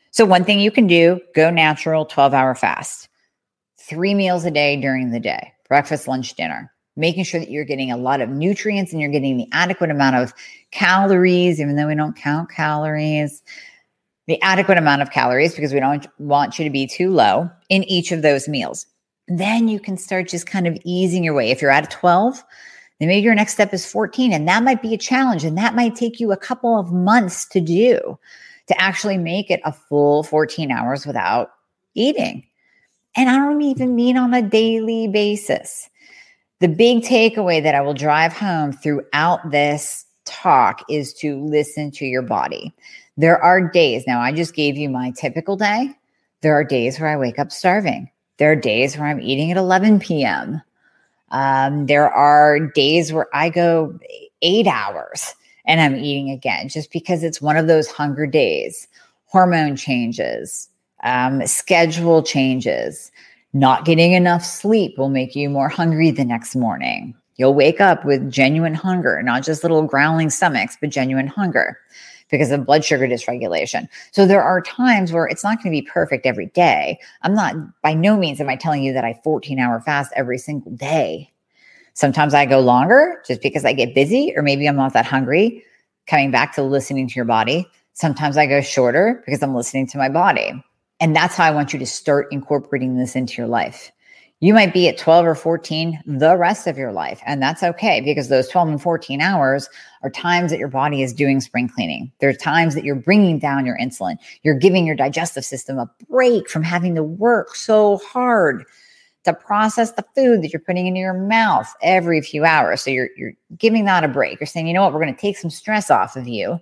So, 0.09 0.25
one 0.25 0.43
thing 0.43 0.59
you 0.59 0.71
can 0.71 0.87
do 0.87 1.21
go 1.35 1.51
natural 1.51 2.05
12 2.05 2.33
hour 2.33 2.55
fast, 2.55 3.07
three 3.77 4.15
meals 4.15 4.45
a 4.45 4.51
day 4.51 4.81
during 4.81 5.11
the 5.11 5.19
day 5.19 5.53
breakfast, 5.67 6.07
lunch, 6.07 6.33
dinner, 6.33 6.73
making 6.95 7.23
sure 7.23 7.39
that 7.39 7.51
you're 7.51 7.63
getting 7.63 7.91
a 7.91 7.97
lot 7.97 8.21
of 8.21 8.29
nutrients 8.29 8.91
and 8.91 8.99
you're 8.99 9.11
getting 9.11 9.37
the 9.37 9.47
adequate 9.51 9.91
amount 9.91 10.15
of 10.15 10.33
calories, 10.71 11.61
even 11.61 11.75
though 11.75 11.87
we 11.87 11.93
don't 11.93 12.15
count 12.15 12.49
calories, 12.49 13.43
the 14.29 14.41
adequate 14.41 14.77
amount 14.77 15.01
of 15.01 15.11
calories 15.11 15.53
because 15.53 15.73
we 15.73 15.81
don't 15.81 16.07
want 16.19 16.57
you 16.57 16.63
to 16.63 16.71
be 16.71 16.87
too 16.87 17.09
low 17.09 17.49
in 17.67 17.83
each 17.83 18.13
of 18.13 18.21
those 18.21 18.47
meals 18.47 18.85
then 19.29 19.67
you 19.67 19.79
can 19.79 19.95
start 19.95 20.27
just 20.27 20.47
kind 20.47 20.67
of 20.67 20.77
easing 20.83 21.23
your 21.23 21.33
way. 21.33 21.51
If 21.51 21.61
you're 21.61 21.71
at 21.71 21.85
a 21.85 21.95
12, 21.95 22.43
then 22.99 23.07
maybe 23.07 23.23
your 23.23 23.35
next 23.35 23.53
step 23.53 23.73
is 23.73 23.89
14, 23.89 24.33
and 24.33 24.47
that 24.47 24.63
might 24.63 24.81
be 24.81 24.93
a 24.93 24.97
challenge. 24.97 25.43
And 25.43 25.57
that 25.57 25.75
might 25.75 25.95
take 25.95 26.19
you 26.19 26.31
a 26.31 26.37
couple 26.37 26.77
of 26.77 26.91
months 26.91 27.47
to 27.49 27.61
do 27.61 28.19
to 28.67 28.81
actually 28.81 29.17
make 29.17 29.49
it 29.49 29.61
a 29.63 29.71
full 29.71 30.23
14 30.23 30.71
hours 30.71 31.05
without 31.05 31.51
eating. 31.93 32.43
And 33.15 33.29
I 33.29 33.35
don't 33.35 33.61
even 33.61 33.95
mean 33.95 34.17
on 34.17 34.33
a 34.33 34.41
daily 34.41 35.07
basis. 35.07 35.89
The 36.59 36.67
big 36.67 37.03
takeaway 37.03 37.63
that 37.63 37.75
I 37.75 37.81
will 37.81 37.93
drive 37.93 38.33
home 38.33 38.73
throughout 38.73 39.51
this 39.51 40.05
talk 40.25 40.83
is 40.89 41.13
to 41.13 41.39
listen 41.43 41.89
to 41.91 42.05
your 42.05 42.21
body. 42.21 42.73
There 43.19 43.43
are 43.43 43.59
days, 43.59 44.07
now 44.07 44.21
I 44.21 44.31
just 44.31 44.55
gave 44.55 44.77
you 44.77 44.89
my 44.89 45.11
typical 45.11 45.57
day. 45.57 45.93
There 46.39 46.53
are 46.53 46.63
days 46.63 47.01
where 47.01 47.09
I 47.09 47.17
wake 47.17 47.37
up 47.37 47.51
starving. 47.51 48.09
There 48.37 48.49
are 48.49 48.55
days 48.55 48.97
where 48.97 49.09
I'm 49.09 49.19
eating 49.19 49.51
at 49.51 49.57
11 49.57 49.99
p.m. 49.99 50.61
Um, 51.31 51.85
there 51.87 52.09
are 52.09 52.61
days 52.61 53.11
where 53.11 53.27
I 53.33 53.49
go 53.49 53.99
eight 54.41 54.67
hours 54.67 55.35
and 55.65 55.81
I'm 55.81 55.97
eating 55.97 56.29
again 56.29 56.69
just 56.69 56.93
because 56.93 57.21
it's 57.21 57.41
one 57.41 57.57
of 57.57 57.67
those 57.67 57.89
hunger 57.89 58.25
days. 58.25 58.87
Hormone 59.25 59.75
changes, 59.75 60.69
um, 61.03 61.45
schedule 61.45 62.23
changes, 62.23 63.11
not 63.51 63.83
getting 63.83 64.13
enough 64.13 64.45
sleep 64.45 64.97
will 64.97 65.09
make 65.09 65.35
you 65.35 65.49
more 65.49 65.67
hungry 65.67 66.09
the 66.11 66.23
next 66.23 66.55
morning. 66.55 67.13
You'll 67.35 67.53
wake 67.53 67.81
up 67.81 68.05
with 68.05 68.31
genuine 68.31 68.75
hunger, 68.75 69.21
not 69.21 69.43
just 69.43 69.61
little 69.61 69.83
growling 69.83 70.29
stomachs, 70.29 70.77
but 70.79 70.89
genuine 70.89 71.27
hunger 71.27 71.77
because 72.29 72.51
of 72.51 72.65
blood 72.65 72.85
sugar 72.85 73.07
dysregulation. 73.07 73.87
So 74.11 74.25
there 74.25 74.43
are 74.43 74.61
times 74.61 75.11
where 75.11 75.25
it's 75.25 75.43
not 75.43 75.61
going 75.61 75.73
to 75.73 75.81
be 75.81 75.87
perfect 75.87 76.25
every 76.25 76.47
day. 76.47 76.99
I'm 77.23 77.33
not, 77.33 77.55
by 77.81 77.93
no 77.93 78.17
means 78.17 78.39
am 78.39 78.49
I 78.49 78.55
telling 78.55 78.83
you 78.83 78.93
that 78.93 79.03
I 79.03 79.19
14 79.23 79.59
hour 79.59 79.81
fast 79.81 80.11
every 80.15 80.37
single 80.37 80.71
day. 80.71 81.31
Sometimes 81.93 82.33
I 82.33 82.45
go 82.45 82.59
longer 82.59 83.21
just 83.27 83.41
because 83.41 83.65
I 83.65 83.73
get 83.73 83.93
busy, 83.93 84.33
or 84.35 84.41
maybe 84.41 84.67
I'm 84.67 84.75
not 84.75 84.93
that 84.93 85.05
hungry. 85.05 85.63
Coming 86.07 86.31
back 86.31 86.55
to 86.55 86.63
listening 86.63 87.07
to 87.07 87.15
your 87.15 87.25
body. 87.25 87.67
Sometimes 87.93 88.37
I 88.37 88.45
go 88.45 88.61
shorter 88.61 89.21
because 89.25 89.43
I'm 89.43 89.53
listening 89.53 89.87
to 89.87 89.97
my 89.97 90.07
body. 90.07 90.63
And 91.01 91.15
that's 91.15 91.35
how 91.35 91.45
I 91.45 91.51
want 91.51 91.73
you 91.73 91.79
to 91.79 91.85
start 91.85 92.27
incorporating 92.31 92.97
this 92.97 93.15
into 93.15 93.35
your 93.37 93.47
life. 93.47 93.91
You 94.41 94.53
might 94.53 94.73
be 94.73 94.87
at 94.87 94.97
12 94.97 95.25
or 95.25 95.35
14 95.35 96.01
the 96.05 96.37
rest 96.37 96.65
of 96.65 96.77
your 96.77 96.93
life, 96.93 97.21
and 97.25 97.41
that's 97.41 97.61
okay 97.61 97.99
because 97.99 98.29
those 98.29 98.47
12 98.47 98.69
and 98.69 98.81
14 98.81 99.19
hours 99.19 99.69
are 100.01 100.09
times 100.09 100.49
that 100.51 100.59
your 100.59 100.69
body 100.69 101.01
is 101.01 101.13
doing 101.13 101.41
spring 101.41 101.67
cleaning. 101.67 102.09
There 102.19 102.29
are 102.29 102.33
times 102.33 102.73
that 102.75 102.85
you're 102.85 102.95
bringing 102.95 103.37
down 103.37 103.65
your 103.65 103.77
insulin. 103.77 104.17
You're 104.43 104.57
giving 104.57 104.85
your 104.85 104.95
digestive 104.95 105.43
system 105.43 105.77
a 105.77 105.91
break 106.09 106.49
from 106.49 106.63
having 106.63 106.95
to 106.95 107.03
work 107.03 107.53
so 107.53 107.97
hard 107.97 108.63
to 109.25 109.33
process 109.33 109.91
the 109.91 110.05
food 110.15 110.41
that 110.41 110.53
you're 110.53 110.61
putting 110.61 110.87
into 110.87 111.01
your 111.01 111.13
mouth 111.13 111.67
every 111.81 112.21
few 112.21 112.45
hours. 112.45 112.81
So 112.81 112.91
you're 112.91 113.09
you're 113.17 113.33
giving 113.57 113.83
that 113.85 114.05
a 114.05 114.07
break. 114.07 114.39
You're 114.39 114.47
saying, 114.47 114.67
you 114.67 114.73
know 114.73 114.83
what, 114.83 114.93
we're 114.93 115.01
going 115.01 115.13
to 115.13 115.21
take 115.21 115.37
some 115.37 115.51
stress 115.51 115.91
off 115.91 116.15
of 116.15 116.29
you. 116.29 116.57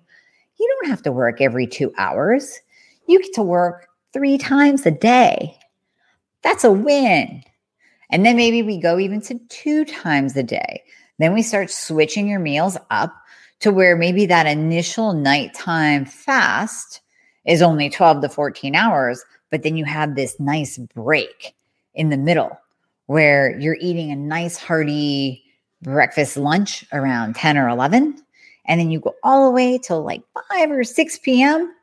You 0.59 0.77
don't 0.81 0.89
have 0.89 1.03
to 1.03 1.11
work 1.11 1.41
every 1.41 1.67
two 1.67 1.93
hours. 1.99 2.59
You 3.07 3.21
get 3.21 3.35
to 3.35 3.43
work 3.43 3.87
three 4.13 4.39
times 4.39 4.83
a 4.87 4.91
day. 4.91 5.55
That's 6.41 6.63
a 6.63 6.71
win. 6.71 7.43
And 8.09 8.25
then 8.25 8.35
maybe 8.35 8.63
we 8.63 8.77
go 8.77 8.99
even 8.99 9.21
to 9.21 9.39
two 9.49 9.85
times 9.85 10.35
a 10.35 10.43
day. 10.43 10.83
Then 11.19 11.33
we 11.33 11.41
start 11.41 11.69
switching 11.69 12.27
your 12.27 12.39
meals 12.39 12.77
up 12.89 13.13
to 13.59 13.71
where 13.71 13.95
maybe 13.95 14.25
that 14.27 14.45
initial 14.45 15.13
nighttime 15.13 16.05
fast 16.05 17.01
is 17.45 17.61
only 17.61 17.89
12 17.89 18.21
to 18.21 18.29
14 18.29 18.75
hours, 18.75 19.23
but 19.49 19.63
then 19.63 19.75
you 19.75 19.85
have 19.85 20.15
this 20.15 20.39
nice 20.39 20.77
break 20.77 21.55
in 21.95 22.09
the 22.09 22.17
middle 22.17 22.57
where 23.07 23.57
you're 23.59 23.77
eating 23.79 24.11
a 24.11 24.15
nice 24.15 24.57
hearty 24.57 25.43
breakfast 25.81 26.37
lunch 26.37 26.85
around 26.91 27.35
10 27.35 27.57
or 27.57 27.69
11 27.69 28.21
and 28.67 28.79
then 28.79 28.91
you 28.91 28.99
go 28.99 29.15
all 29.23 29.45
the 29.45 29.51
way 29.51 29.77
till 29.77 30.03
like 30.03 30.21
5 30.49 30.71
or 30.71 30.83
6 30.83 31.19
p.m. 31.19 31.73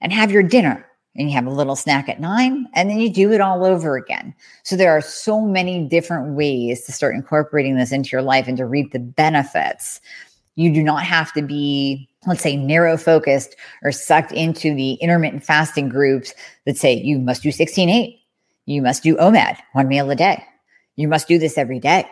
and 0.00 0.12
have 0.12 0.30
your 0.30 0.42
dinner 0.42 0.86
and 1.16 1.28
you 1.28 1.34
have 1.34 1.46
a 1.46 1.50
little 1.50 1.76
snack 1.76 2.08
at 2.08 2.20
nine, 2.20 2.66
and 2.74 2.88
then 2.88 3.00
you 3.00 3.12
do 3.12 3.32
it 3.32 3.40
all 3.40 3.64
over 3.64 3.96
again. 3.96 4.34
So 4.62 4.76
there 4.76 4.92
are 4.92 5.00
so 5.00 5.40
many 5.40 5.84
different 5.86 6.34
ways 6.34 6.84
to 6.84 6.92
start 6.92 7.14
incorporating 7.14 7.76
this 7.76 7.92
into 7.92 8.10
your 8.10 8.22
life 8.22 8.46
and 8.46 8.56
to 8.56 8.66
reap 8.66 8.92
the 8.92 9.00
benefits. 9.00 10.00
You 10.54 10.72
do 10.72 10.82
not 10.82 11.04
have 11.04 11.32
to 11.34 11.42
be, 11.42 12.08
let's 12.26 12.42
say, 12.42 12.56
narrow 12.56 12.96
focused 12.96 13.56
or 13.82 13.92
sucked 13.92 14.32
into 14.32 14.74
the 14.74 14.94
intermittent 14.94 15.44
fasting 15.44 15.88
groups 15.88 16.34
that 16.66 16.76
say 16.76 16.94
you 16.94 17.18
must 17.18 17.42
do 17.42 17.52
16 17.52 17.88
8. 17.88 18.20
You 18.66 18.82
must 18.82 19.02
do 19.02 19.16
OMAD, 19.16 19.56
one 19.72 19.88
meal 19.88 20.10
a 20.10 20.16
day. 20.16 20.44
You 20.96 21.08
must 21.08 21.28
do 21.28 21.38
this 21.38 21.56
every 21.56 21.80
day. 21.80 22.06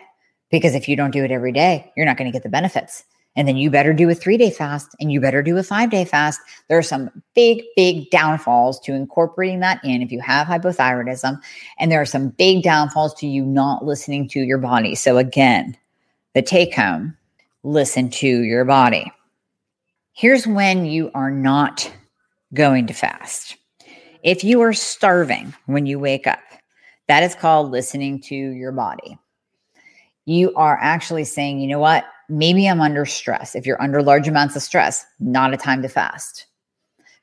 Because 0.49 0.75
if 0.75 0.87
you 0.87 0.95
don't 0.95 1.11
do 1.11 1.23
it 1.23 1.31
every 1.31 1.51
day, 1.51 1.91
you're 1.95 2.05
not 2.05 2.17
going 2.17 2.31
to 2.31 2.35
get 2.35 2.43
the 2.43 2.49
benefits. 2.49 3.03
And 3.37 3.47
then 3.47 3.55
you 3.55 3.69
better 3.69 3.93
do 3.93 4.09
a 4.09 4.15
three 4.15 4.35
day 4.35 4.49
fast 4.49 4.95
and 4.99 5.11
you 5.11 5.21
better 5.21 5.43
do 5.43 5.57
a 5.57 5.63
five 5.63 5.91
day 5.91 6.03
fast. 6.03 6.41
There 6.67 6.77
are 6.77 6.83
some 6.83 7.09
big, 7.35 7.63
big 7.75 8.09
downfalls 8.09 8.79
to 8.81 8.93
incorporating 8.93 9.59
that 9.61 9.79
in 9.85 10.01
if 10.01 10.11
you 10.11 10.19
have 10.19 10.47
hypothyroidism. 10.47 11.39
And 11.79 11.91
there 11.91 12.01
are 12.01 12.05
some 12.05 12.29
big 12.29 12.63
downfalls 12.63 13.13
to 13.19 13.27
you 13.27 13.45
not 13.45 13.85
listening 13.85 14.27
to 14.29 14.39
your 14.41 14.57
body. 14.57 14.95
So, 14.95 15.17
again, 15.17 15.77
the 16.33 16.41
take 16.41 16.73
home 16.73 17.15
listen 17.63 18.09
to 18.09 18.27
your 18.27 18.65
body. 18.65 19.11
Here's 20.13 20.47
when 20.47 20.85
you 20.85 21.11
are 21.13 21.31
not 21.31 21.91
going 22.53 22.87
to 22.87 22.93
fast. 22.93 23.55
If 24.23 24.43
you 24.43 24.61
are 24.61 24.73
starving 24.73 25.53
when 25.67 25.85
you 25.85 25.99
wake 25.99 26.25
up, 26.25 26.39
that 27.07 27.21
is 27.21 27.35
called 27.35 27.71
listening 27.71 28.19
to 28.21 28.35
your 28.35 28.71
body. 28.71 29.19
You 30.27 30.53
are 30.55 30.77
actually 30.79 31.23
saying, 31.23 31.59
you 31.59 31.67
know 31.67 31.79
what? 31.79 32.05
maybe 32.29 32.67
I'm 32.67 32.81
under 32.81 33.05
stress. 33.05 33.55
If 33.55 33.65
you're 33.65 33.81
under 33.81 34.01
large 34.01 34.27
amounts 34.27 34.55
of 34.55 34.61
stress, 34.61 35.05
not 35.19 35.53
a 35.53 35.57
time 35.57 35.81
to 35.81 35.89
fast 35.89 36.45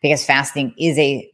because 0.01 0.25
fasting 0.25 0.75
is 0.79 0.99
a 0.99 1.31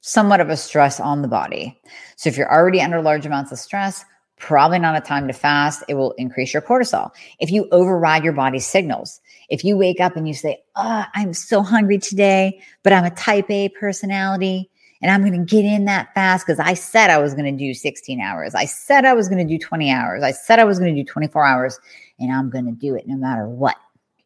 somewhat 0.00 0.40
of 0.40 0.48
a 0.48 0.56
stress 0.56 0.98
on 0.98 1.22
the 1.22 1.28
body. 1.28 1.78
So 2.16 2.28
if 2.28 2.36
you're 2.36 2.52
already 2.52 2.80
under 2.80 3.00
large 3.00 3.26
amounts 3.26 3.52
of 3.52 3.58
stress, 3.58 4.04
probably 4.38 4.78
not 4.78 4.96
a 4.96 5.00
time 5.00 5.28
to 5.28 5.32
fast. 5.32 5.84
It 5.88 5.94
will 5.94 6.12
increase 6.12 6.52
your 6.52 6.62
cortisol. 6.62 7.10
If 7.38 7.52
you 7.52 7.68
override 7.70 8.24
your 8.24 8.32
body's 8.32 8.66
signals, 8.66 9.20
if 9.48 9.62
you 9.62 9.76
wake 9.76 10.00
up 10.00 10.16
and 10.16 10.26
you 10.26 10.34
say, 10.34 10.62
Oh, 10.74 11.04
I'm 11.14 11.34
so 11.34 11.62
hungry 11.62 11.98
today, 11.98 12.60
but 12.82 12.92
I'm 12.92 13.04
a 13.04 13.10
type 13.10 13.48
A 13.50 13.68
personality, 13.68 14.70
and 15.02 15.10
I'm 15.10 15.20
going 15.22 15.32
to 15.32 15.44
get 15.44 15.64
in 15.64 15.84
that 15.86 16.14
fast 16.14 16.46
because 16.46 16.60
I 16.60 16.74
said 16.74 17.10
I 17.10 17.18
was 17.18 17.34
going 17.34 17.44
to 17.56 17.64
do 17.64 17.74
16 17.74 18.20
hours. 18.20 18.54
I 18.54 18.64
said 18.64 19.04
I 19.04 19.14
was 19.14 19.28
going 19.28 19.46
to 19.46 19.58
do 19.58 19.58
20 19.58 19.90
hours. 19.90 20.22
I 20.22 20.30
said 20.30 20.60
I 20.60 20.64
was 20.64 20.78
going 20.78 20.94
to 20.94 21.02
do 21.02 21.04
24 21.04 21.44
hours, 21.44 21.78
and 22.20 22.32
I'm 22.32 22.48
going 22.48 22.66
to 22.66 22.72
do 22.72 22.94
it 22.94 23.08
no 23.08 23.16
matter 23.16 23.48
what. 23.48 23.76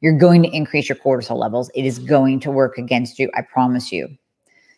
You're 0.00 0.18
going 0.18 0.42
to 0.42 0.54
increase 0.54 0.88
your 0.88 0.96
cortisol 0.96 1.38
levels. 1.38 1.70
It 1.74 1.86
is 1.86 1.98
going 1.98 2.40
to 2.40 2.50
work 2.50 2.76
against 2.76 3.18
you. 3.18 3.30
I 3.34 3.40
promise 3.40 3.90
you. 3.90 4.08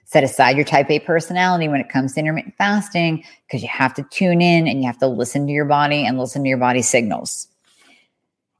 Set 0.04 0.24
aside 0.24 0.56
your 0.56 0.64
type 0.64 0.88
A 0.90 1.00
personality 1.00 1.68
when 1.68 1.80
it 1.80 1.90
comes 1.90 2.14
to 2.14 2.20
intermittent 2.20 2.54
fasting 2.56 3.24
because 3.46 3.60
you 3.60 3.68
have 3.68 3.92
to 3.94 4.06
tune 4.10 4.40
in 4.40 4.66
and 4.66 4.80
you 4.80 4.86
have 4.86 4.98
to 4.98 5.06
listen 5.06 5.46
to 5.46 5.52
your 5.52 5.66
body 5.66 6.06
and 6.06 6.18
listen 6.18 6.42
to 6.44 6.48
your 6.48 6.56
body 6.56 6.80
signals. 6.80 7.48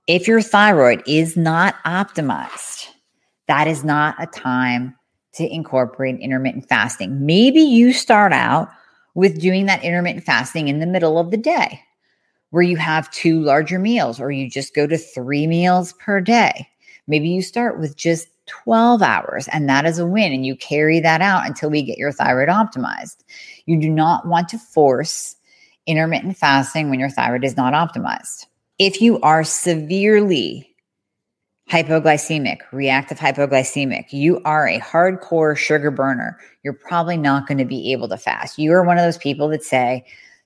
If 0.06 0.26
your 0.26 0.42
thyroid 0.42 1.02
is 1.06 1.36
not 1.36 1.76
optimized, 1.84 2.88
that 3.46 3.66
is 3.66 3.82
not 3.84 4.16
a 4.18 4.26
time 4.26 4.97
to 5.34 5.52
incorporate 5.52 6.20
intermittent 6.20 6.68
fasting. 6.68 7.24
Maybe 7.24 7.60
you 7.60 7.92
start 7.92 8.32
out 8.32 8.68
with 9.14 9.40
doing 9.40 9.66
that 9.66 9.84
intermittent 9.84 10.24
fasting 10.24 10.68
in 10.68 10.80
the 10.80 10.86
middle 10.86 11.18
of 11.18 11.30
the 11.30 11.36
day 11.36 11.80
where 12.50 12.62
you 12.62 12.76
have 12.76 13.10
two 13.10 13.40
larger 13.42 13.78
meals 13.78 14.20
or 14.20 14.30
you 14.30 14.48
just 14.48 14.74
go 14.74 14.86
to 14.86 14.96
three 14.96 15.46
meals 15.46 15.92
per 15.94 16.20
day. 16.20 16.68
Maybe 17.06 17.28
you 17.28 17.42
start 17.42 17.78
with 17.78 17.96
just 17.96 18.28
12 18.46 19.02
hours, 19.02 19.48
and 19.48 19.68
that 19.68 19.84
is 19.84 19.98
a 19.98 20.06
win. 20.06 20.32
And 20.32 20.44
you 20.44 20.56
carry 20.56 21.00
that 21.00 21.20
out 21.20 21.46
until 21.46 21.70
we 21.70 21.82
get 21.82 21.98
your 21.98 22.12
thyroid 22.12 22.48
optimized. 22.48 23.18
You 23.66 23.80
do 23.80 23.90
not 23.90 24.26
want 24.26 24.48
to 24.50 24.58
force 24.58 25.36
intermittent 25.86 26.36
fasting 26.36 26.90
when 26.90 27.00
your 27.00 27.10
thyroid 27.10 27.44
is 27.44 27.56
not 27.56 27.74
optimized. 27.74 28.46
If 28.78 29.00
you 29.00 29.20
are 29.20 29.44
severely 29.44 30.74
hypoglycemic, 31.70 32.58
reactive 32.72 33.18
hypoglycemic, 33.18 34.12
you 34.12 34.40
are 34.44 34.66
a 34.66 34.80
hardcore 34.80 35.56
sugar 35.56 35.90
burner, 35.90 36.38
you're 36.62 36.72
probably 36.72 37.16
not 37.16 37.46
going 37.46 37.58
to 37.58 37.64
be 37.64 37.92
able 37.92 38.08
to 38.08 38.16
fast. 38.16 38.58
You 38.58 38.72
are 38.72 38.82
one 38.82 38.98
of 38.98 39.04
those 39.04 39.18
people 39.18 39.48
that 39.48 39.62
say, 39.62 40.04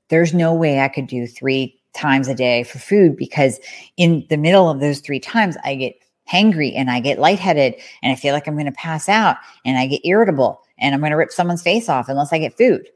There's 0.08 0.34
no 0.34 0.52
way 0.52 0.80
I 0.80 0.88
could 0.88 1.06
do 1.06 1.26
three 1.26 1.78
times 1.94 2.28
a 2.28 2.34
day 2.34 2.64
for 2.64 2.78
food 2.78 3.16
because 3.16 3.60
in 3.96 4.26
the 4.30 4.36
middle 4.36 4.68
of 4.68 4.80
those 4.80 5.00
three 5.00 5.20
times, 5.20 5.56
I 5.64 5.74
get 5.74 5.94
hangry 6.30 6.72
and 6.74 6.90
I 6.90 7.00
get 7.00 7.18
lightheaded 7.18 7.74
and 8.02 8.12
I 8.12 8.16
feel 8.16 8.32
like 8.32 8.46
I'm 8.46 8.54
going 8.54 8.66
to 8.66 8.72
pass 8.72 9.08
out 9.08 9.36
and 9.64 9.78
I 9.78 9.86
get 9.86 10.04
irritable 10.04 10.62
and 10.78 10.94
I'm 10.94 11.00
going 11.00 11.10
to 11.10 11.16
rip 11.16 11.30
someone's 11.30 11.62
face 11.62 11.88
off 11.88 12.08
unless 12.08 12.32
I 12.32 12.38
get 12.38 12.56
food. 12.56 12.88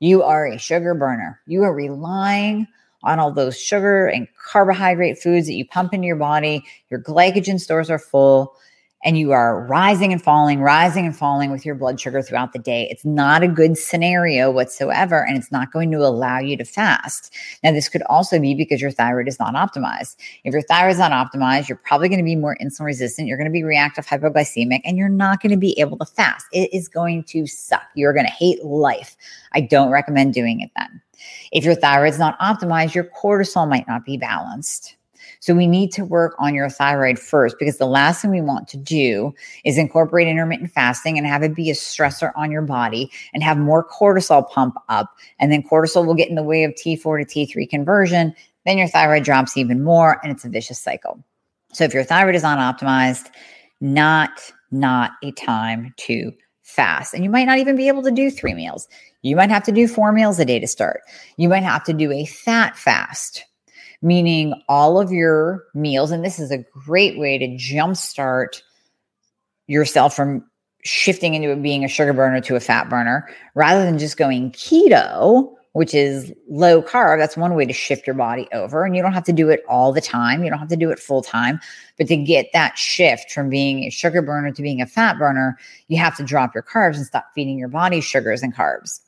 You 0.00 0.22
are 0.22 0.46
a 0.46 0.58
sugar 0.58 0.94
burner. 0.94 1.40
You 1.46 1.62
are 1.62 1.74
relying 1.74 2.66
on 3.04 3.20
all 3.20 3.32
those 3.32 3.58
sugar 3.58 4.06
and 4.06 4.26
carbohydrate 4.38 5.18
foods 5.18 5.46
that 5.46 5.54
you 5.54 5.66
pump 5.66 5.94
into 5.94 6.06
your 6.06 6.16
body. 6.16 6.64
Your 6.90 7.00
glycogen 7.00 7.60
stores 7.60 7.90
are 7.90 7.98
full 7.98 8.56
and 9.04 9.18
you 9.18 9.32
are 9.32 9.66
rising 9.66 10.12
and 10.12 10.22
falling, 10.22 10.62
rising 10.62 11.04
and 11.04 11.14
falling 11.14 11.50
with 11.50 11.66
your 11.66 11.74
blood 11.74 12.00
sugar 12.00 12.22
throughout 12.22 12.54
the 12.54 12.58
day. 12.58 12.88
It's 12.90 13.04
not 13.04 13.42
a 13.42 13.48
good 13.48 13.76
scenario 13.76 14.50
whatsoever, 14.50 15.24
and 15.26 15.36
it's 15.36 15.52
not 15.52 15.70
going 15.72 15.90
to 15.90 15.98
allow 15.98 16.38
you 16.38 16.56
to 16.56 16.64
fast. 16.64 17.32
Now, 17.62 17.72
this 17.72 17.90
could 17.90 18.02
also 18.04 18.40
be 18.40 18.54
because 18.54 18.80
your 18.80 18.90
thyroid 18.90 19.28
is 19.28 19.38
not 19.38 19.54
optimized. 19.54 20.16
If 20.44 20.52
your 20.52 20.62
thyroid 20.62 20.92
is 20.92 20.98
not 20.98 21.12
optimized, 21.12 21.68
you're 21.68 21.76
probably 21.84 22.08
going 22.08 22.18
to 22.18 22.24
be 22.24 22.34
more 22.34 22.56
insulin 22.62 22.86
resistant. 22.86 23.28
You're 23.28 23.36
going 23.36 23.44
to 23.44 23.52
be 23.52 23.62
reactive 23.62 24.06
hypoglycemic, 24.06 24.80
and 24.84 24.96
you're 24.96 25.10
not 25.10 25.42
going 25.42 25.52
to 25.52 25.58
be 25.58 25.78
able 25.78 25.98
to 25.98 26.06
fast. 26.06 26.46
It 26.52 26.72
is 26.72 26.88
going 26.88 27.24
to 27.24 27.46
suck. 27.46 27.84
You're 27.94 28.14
going 28.14 28.26
to 28.26 28.32
hate 28.32 28.64
life. 28.64 29.16
I 29.52 29.60
don't 29.60 29.90
recommend 29.90 30.32
doing 30.32 30.60
it 30.60 30.70
then. 30.76 31.02
If 31.52 31.64
your 31.64 31.74
thyroid 31.74 32.12
is 32.12 32.18
not 32.18 32.38
optimized, 32.38 32.94
your 32.94 33.04
cortisol 33.04 33.68
might 33.68 33.86
not 33.86 34.04
be 34.04 34.16
balanced. 34.16 34.96
So 35.40 35.54
we 35.54 35.66
need 35.66 35.92
to 35.92 36.04
work 36.04 36.34
on 36.38 36.54
your 36.54 36.70
thyroid 36.70 37.18
first 37.18 37.56
because 37.58 37.76
the 37.76 37.86
last 37.86 38.22
thing 38.22 38.30
we 38.30 38.40
want 38.40 38.66
to 38.68 38.76
do 38.76 39.34
is 39.64 39.76
incorporate 39.76 40.26
intermittent 40.26 40.70
fasting 40.70 41.18
and 41.18 41.26
have 41.26 41.42
it 41.42 41.54
be 41.54 41.70
a 41.70 41.74
stressor 41.74 42.32
on 42.34 42.50
your 42.50 42.62
body 42.62 43.10
and 43.34 43.42
have 43.42 43.58
more 43.58 43.86
cortisol 43.86 44.48
pump 44.48 44.74
up. 44.88 45.14
And 45.38 45.52
then 45.52 45.62
cortisol 45.62 46.06
will 46.06 46.14
get 46.14 46.28
in 46.28 46.34
the 46.34 46.42
way 46.42 46.64
of 46.64 46.72
T4 46.72 47.28
to 47.28 47.46
T3 47.46 47.68
conversion. 47.68 48.34
Then 48.64 48.78
your 48.78 48.88
thyroid 48.88 49.24
drops 49.24 49.56
even 49.56 49.82
more 49.82 50.18
and 50.22 50.32
it's 50.32 50.44
a 50.44 50.48
vicious 50.48 50.80
cycle. 50.80 51.22
So 51.72 51.84
if 51.84 51.92
your 51.92 52.04
thyroid 52.04 52.34
is 52.34 52.42
not 52.42 52.58
optimized, 52.58 53.30
not 53.80 54.52
not 54.70 55.12
a 55.22 55.30
time 55.32 55.94
to 55.96 56.32
fast. 56.62 57.14
And 57.14 57.22
you 57.22 57.30
might 57.30 57.44
not 57.44 57.58
even 57.58 57.76
be 57.76 57.88
able 57.88 58.02
to 58.02 58.10
do 58.10 58.30
three 58.30 58.54
meals. 58.54 58.88
You 59.24 59.36
might 59.36 59.50
have 59.50 59.64
to 59.64 59.72
do 59.72 59.88
four 59.88 60.12
meals 60.12 60.38
a 60.38 60.44
day 60.44 60.60
to 60.60 60.66
start. 60.66 61.00
You 61.36 61.48
might 61.48 61.64
have 61.64 61.82
to 61.84 61.92
do 61.92 62.12
a 62.12 62.24
fat 62.24 62.76
fast 62.76 63.44
meaning 64.04 64.52
all 64.68 65.00
of 65.00 65.10
your 65.10 65.64
meals. 65.74 66.10
And 66.10 66.22
this 66.22 66.38
is 66.38 66.50
a 66.50 66.58
great 66.58 67.18
way 67.18 67.38
to 67.38 67.48
jumpstart 67.56 68.60
yourself 69.66 70.14
from 70.14 70.44
shifting 70.84 71.32
into 71.32 71.56
being 71.56 71.84
a 71.84 71.88
sugar 71.88 72.12
burner 72.12 72.42
to 72.42 72.54
a 72.54 72.60
fat 72.60 72.90
burner 72.90 73.26
rather 73.54 73.82
than 73.82 73.98
just 73.98 74.18
going 74.18 74.52
keto, 74.52 75.54
which 75.72 75.94
is 75.94 76.34
low 76.50 76.82
carb. 76.82 77.18
That's 77.18 77.38
one 77.38 77.54
way 77.54 77.64
to 77.64 77.72
shift 77.72 78.06
your 78.06 78.14
body 78.14 78.46
over. 78.52 78.84
And 78.84 78.94
you 78.94 79.00
don't 79.00 79.14
have 79.14 79.24
to 79.24 79.32
do 79.32 79.48
it 79.48 79.62
all 79.66 79.90
the 79.90 80.02
time. 80.02 80.44
You 80.44 80.50
don't 80.50 80.58
have 80.58 80.68
to 80.68 80.76
do 80.76 80.90
it 80.90 80.98
full 80.98 81.22
time. 81.22 81.58
But 81.96 82.06
to 82.08 82.16
get 82.16 82.50
that 82.52 82.76
shift 82.76 83.32
from 83.32 83.48
being 83.48 83.84
a 83.84 83.90
sugar 83.90 84.20
burner 84.20 84.52
to 84.52 84.62
being 84.62 84.82
a 84.82 84.86
fat 84.86 85.18
burner, 85.18 85.58
you 85.88 85.96
have 85.96 86.14
to 86.18 86.22
drop 86.22 86.54
your 86.54 86.62
carbs 86.62 86.96
and 86.96 87.06
stop 87.06 87.28
feeding 87.34 87.58
your 87.58 87.68
body 87.68 88.02
sugars 88.02 88.42
and 88.42 88.54
carbs. 88.54 89.00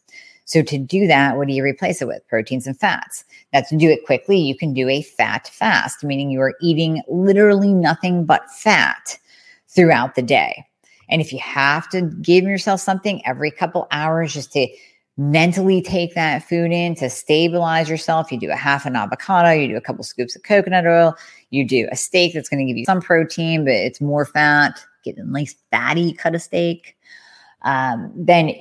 So 0.46 0.62
to 0.62 0.78
do 0.78 1.06
that, 1.08 1.36
what 1.36 1.48
do 1.48 1.54
you 1.54 1.62
replace 1.62 2.00
it 2.00 2.06
with? 2.06 2.26
Proteins 2.28 2.66
and 2.66 2.78
fats. 2.78 3.24
Now, 3.52 3.62
to 3.62 3.76
do 3.76 3.90
it 3.90 4.06
quickly, 4.06 4.38
you 4.38 4.56
can 4.56 4.72
do 4.72 4.88
a 4.88 5.02
fat 5.02 5.48
fast, 5.48 6.04
meaning 6.04 6.30
you 6.30 6.40
are 6.40 6.54
eating 6.62 7.02
literally 7.08 7.74
nothing 7.74 8.24
but 8.24 8.48
fat 8.50 9.18
throughout 9.68 10.14
the 10.14 10.22
day. 10.22 10.64
And 11.08 11.20
if 11.20 11.32
you 11.32 11.40
have 11.40 11.88
to 11.90 12.02
give 12.02 12.44
yourself 12.44 12.80
something 12.80 13.24
every 13.26 13.50
couple 13.50 13.88
hours 13.90 14.32
just 14.32 14.52
to 14.52 14.68
mentally 15.16 15.82
take 15.82 16.14
that 16.14 16.44
food 16.48 16.70
in 16.70 16.94
to 16.96 17.10
stabilize 17.10 17.88
yourself, 17.88 18.30
you 18.30 18.38
do 18.38 18.50
a 18.50 18.56
half 18.56 18.86
an 18.86 18.94
avocado, 18.94 19.50
you 19.50 19.66
do 19.66 19.76
a 19.76 19.80
couple 19.80 20.04
scoops 20.04 20.36
of 20.36 20.42
coconut 20.44 20.86
oil, 20.86 21.16
you 21.50 21.66
do 21.66 21.88
a 21.90 21.96
steak 21.96 22.34
that's 22.34 22.48
going 22.48 22.64
to 22.64 22.70
give 22.70 22.76
you 22.76 22.84
some 22.84 23.00
protein, 23.00 23.64
but 23.64 23.74
it's 23.74 24.00
more 24.00 24.24
fat, 24.24 24.78
get 25.02 25.16
a 25.16 25.24
nice 25.24 25.56
fatty 25.72 26.12
cut 26.12 26.34
of 26.34 26.42
steak. 26.42 26.96
Um, 27.62 28.12
then 28.14 28.54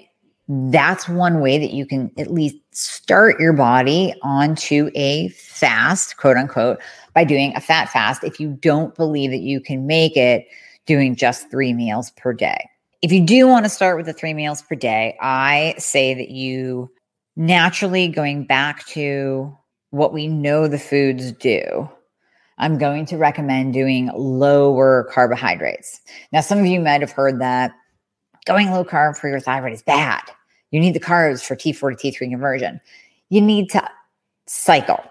that's 0.48 1.10
one 1.10 1.40
way 1.40 1.58
that 1.58 1.72
you 1.72 1.86
can 1.86 2.12
at 2.18 2.32
least 2.32 2.56
start 2.72 3.40
your 3.40 3.54
body 3.54 4.14
onto 4.22 4.92
a 4.94 5.30
fast, 5.30 6.18
quote 6.18 6.38
unquote, 6.38 6.80
by 7.14 7.24
doing 7.24 7.56
a 7.56 7.62
fat 7.62 7.90
fast 7.90 8.24
if 8.24 8.40
you 8.40 8.50
don't 8.62 8.94
believe 8.96 9.32
that 9.32 9.40
you 9.40 9.60
can 9.60 9.88
make 9.88 10.16
it 10.16 10.46
doing 10.86 11.16
just 11.16 11.50
three 11.50 11.74
meals 11.74 12.12
per 12.12 12.32
day. 12.32 12.70
If 13.02 13.12
you 13.12 13.26
do 13.26 13.48
want 13.48 13.66
to 13.66 13.70
start 13.70 13.98
with 13.98 14.06
the 14.06 14.14
three 14.14 14.34
meals 14.34 14.62
per 14.62 14.76
day, 14.76 15.18
I 15.20 15.76
say 15.78 16.14
that 16.14 16.30
you 16.30 16.92
naturally 17.36 18.08
going 18.08 18.46
back 18.46 18.86
to 18.88 19.56
what 19.90 20.14
we 20.14 20.28
know 20.28 20.68
the 20.68 20.80
foods 20.80 21.32
do. 21.32 21.90
I'm 22.58 22.78
going 22.78 23.06
to 23.08 23.18
recommend 23.18 23.74
doing 23.74 24.12
lower 24.16 25.10
carbohydrates. 25.12 26.00
Now, 26.32 26.42
some 26.42 26.60
of 26.60 26.66
you 26.66 26.80
might 26.80 27.02
have 27.02 27.12
heard 27.12 27.42
that 27.42 27.72
going 28.46 28.72
low 28.72 28.86
carb 28.86 29.18
for 29.18 29.28
your 29.28 29.40
thyroid 29.40 29.74
is 29.74 29.82
bad. 29.82 30.22
You 30.72 30.80
need 30.80 30.94
the 30.94 31.00
carbs 31.00 31.44
for 31.44 31.56
T4 31.56 31.98
to 31.98 32.12
T3 32.12 32.30
conversion. 32.30 32.82
You 33.30 33.42
need 33.42 33.70
to 33.72 33.90
cycle. 34.48 35.04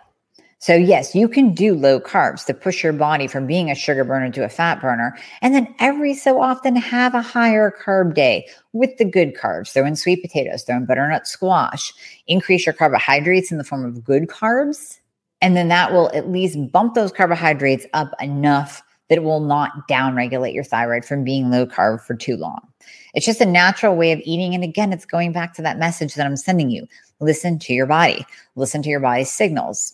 So, 0.65 0.75
yes, 0.75 1.15
you 1.15 1.29
can 1.29 1.53
do 1.53 1.75
low 1.75 2.01
carbs 2.01 2.47
to 2.47 2.55
push 2.55 2.83
your 2.83 2.95
body 2.95 3.27
from 3.27 3.47
being 3.47 3.71
a 3.71 3.75
sugar 3.75 4.03
burner 4.03 4.31
to 4.31 4.45
a 4.45 4.49
fat 4.49 4.81
burner. 4.81 5.15
And 5.43 5.55
then 5.55 5.75
every 5.79 6.15
so 6.15 6.41
often 6.41 6.75
have 6.75 7.15
a 7.15 7.21
higher 7.21 7.71
carb 7.85 8.15
day 8.15 8.47
with 8.73 8.97
the 8.97 9.05
good 9.05 9.35
carbs. 9.35 9.73
Throw 9.73 9.85
in 9.85 9.95
sweet 9.95 10.23
potatoes, 10.23 10.63
throw 10.63 10.77
in 10.77 10.87
butternut 10.87 11.27
squash, 11.27 11.93
increase 12.29 12.65
your 12.65 12.73
carbohydrates 12.73 13.53
in 13.53 13.59
the 13.59 13.65
form 13.65 13.85
of 13.85 14.03
good 14.03 14.29
carbs. 14.29 15.01
And 15.43 15.55
then 15.55 15.69
that 15.69 15.93
will 15.93 16.11
at 16.15 16.31
least 16.31 16.57
bump 16.73 16.95
those 16.95 17.13
carbohydrates 17.13 17.85
up 17.93 18.15
enough 18.19 18.83
that 19.11 19.19
it 19.19 19.25
will 19.25 19.41
not 19.41 19.87
downregulate 19.87 20.55
your 20.55 20.65
thyroid 20.65 21.05
from 21.05 21.25
being 21.25 21.51
low 21.51 21.67
carb 21.67 22.01
for 22.01 22.15
too 22.15 22.39
long. 22.39 22.67
It's 23.15 23.27
just 23.27 23.41
a 23.41 23.47
natural 23.47 23.97
way 23.97 24.13
of 24.13 24.21
eating. 24.25 24.55
And 24.55 24.65
again, 24.65 24.93
it's 24.93 25.05
going 25.05 25.33
back 25.33 25.55
to 25.55 25.63
that 25.63 25.79
message 25.79 26.15
that 26.15 26.27
I'm 26.27 26.37
sending 26.37 26.71
you. 26.71 26.87
Listen 27.21 27.59
to 27.61 27.73
your 27.73 27.87
body, 27.87 28.27
listen 28.57 28.83
to 28.83 28.89
your 28.89 29.01
body's 29.01 29.31
signals. 29.31 29.93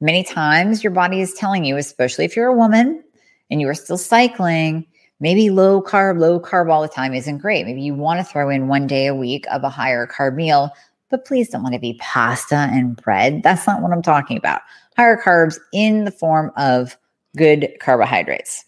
Many 0.00 0.22
times 0.22 0.82
your 0.82 0.92
body 0.92 1.20
is 1.20 1.34
telling 1.34 1.64
you, 1.64 1.76
especially 1.76 2.24
if 2.24 2.36
you're 2.36 2.46
a 2.46 2.56
woman 2.56 3.02
and 3.50 3.60
you 3.60 3.68
are 3.68 3.74
still 3.74 3.98
cycling, 3.98 4.86
maybe 5.20 5.50
low 5.50 5.82
carb, 5.82 6.18
low 6.18 6.40
carb 6.40 6.70
all 6.70 6.82
the 6.82 6.88
time 6.88 7.14
isn't 7.14 7.38
great. 7.38 7.66
Maybe 7.66 7.82
you 7.82 7.94
want 7.94 8.20
to 8.20 8.24
throw 8.24 8.48
in 8.48 8.68
one 8.68 8.86
day 8.86 9.06
a 9.06 9.14
week 9.14 9.44
of 9.50 9.64
a 9.64 9.68
higher 9.68 10.06
carb 10.06 10.36
meal, 10.36 10.70
but 11.10 11.24
please 11.24 11.48
don't 11.48 11.64
let 11.64 11.74
it 11.74 11.80
be 11.80 11.98
pasta 12.00 12.68
and 12.70 12.96
bread. 12.96 13.42
That's 13.42 13.66
not 13.66 13.82
what 13.82 13.92
I'm 13.92 14.02
talking 14.02 14.36
about. 14.36 14.62
Higher 14.96 15.20
carbs 15.20 15.58
in 15.72 16.04
the 16.04 16.10
form 16.10 16.52
of 16.56 16.96
good 17.36 17.68
carbohydrates. 17.80 18.64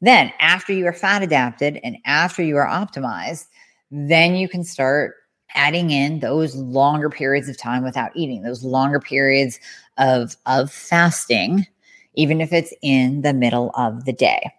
Then, 0.00 0.32
after 0.40 0.72
you 0.72 0.86
are 0.86 0.92
fat 0.92 1.22
adapted 1.22 1.80
and 1.82 1.96
after 2.04 2.42
you 2.42 2.56
are 2.56 2.66
optimized, 2.66 3.46
then 3.90 4.34
you 4.34 4.48
can 4.48 4.64
start 4.64 5.14
adding 5.54 5.90
in 5.90 6.20
those 6.20 6.54
longer 6.54 7.08
periods 7.08 7.48
of 7.48 7.56
time 7.56 7.82
without 7.82 8.10
eating, 8.14 8.42
those 8.42 8.62
longer 8.62 9.00
periods 9.00 9.58
of, 9.96 10.36
of 10.46 10.70
fasting, 10.70 11.66
even 12.14 12.40
if 12.40 12.52
it's 12.52 12.74
in 12.82 13.22
the 13.22 13.32
middle 13.32 13.70
of 13.74 14.04
the 14.04 14.12
day. 14.12 14.50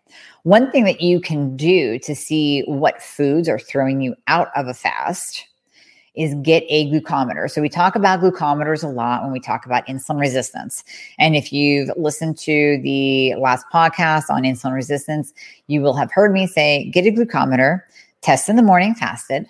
One 0.44 0.72
thing 0.72 0.86
that 0.86 1.02
you 1.02 1.20
can 1.20 1.58
do 1.58 2.00
to 2.00 2.16
see 2.16 2.62
what 2.62 3.02
foods 3.02 3.50
are 3.50 3.60
throwing 3.60 4.02
you 4.02 4.16
out 4.28 4.50
of 4.56 4.68
a 4.68 4.74
fast 4.74 5.46
is 6.18 6.34
get 6.42 6.64
a 6.68 6.90
glucometer. 6.92 7.50
So 7.50 7.62
we 7.62 7.70
talk 7.70 7.96
about 7.96 8.20
glucometers 8.20 8.84
a 8.84 8.88
lot 8.88 9.24
when 9.24 9.32
we 9.32 9.40
talk 9.40 9.66
about 9.66 9.86
insulin 9.88 10.20
resistance. 10.20 10.84
And 11.20 11.36
if 11.36 11.54
you've 11.54 11.90
listened 11.96 12.38
to 12.40 12.80
the 12.82 13.36
last 13.36 13.66
podcast 13.72 14.30
on 14.30 14.44
insulin 14.44 14.74
resistance, 14.74 15.34
you 15.68 15.82
will 15.82 15.94
have 15.94 16.12
heard 16.12 16.34
me 16.34 16.48
say 16.48 16.90
get 16.90 17.06
a 17.06 17.12
glucometer, 17.12 17.84
test 18.22 18.50
in 18.50 18.56
the 18.56 18.64
morning 18.64 18.96
fasted, 18.96 19.48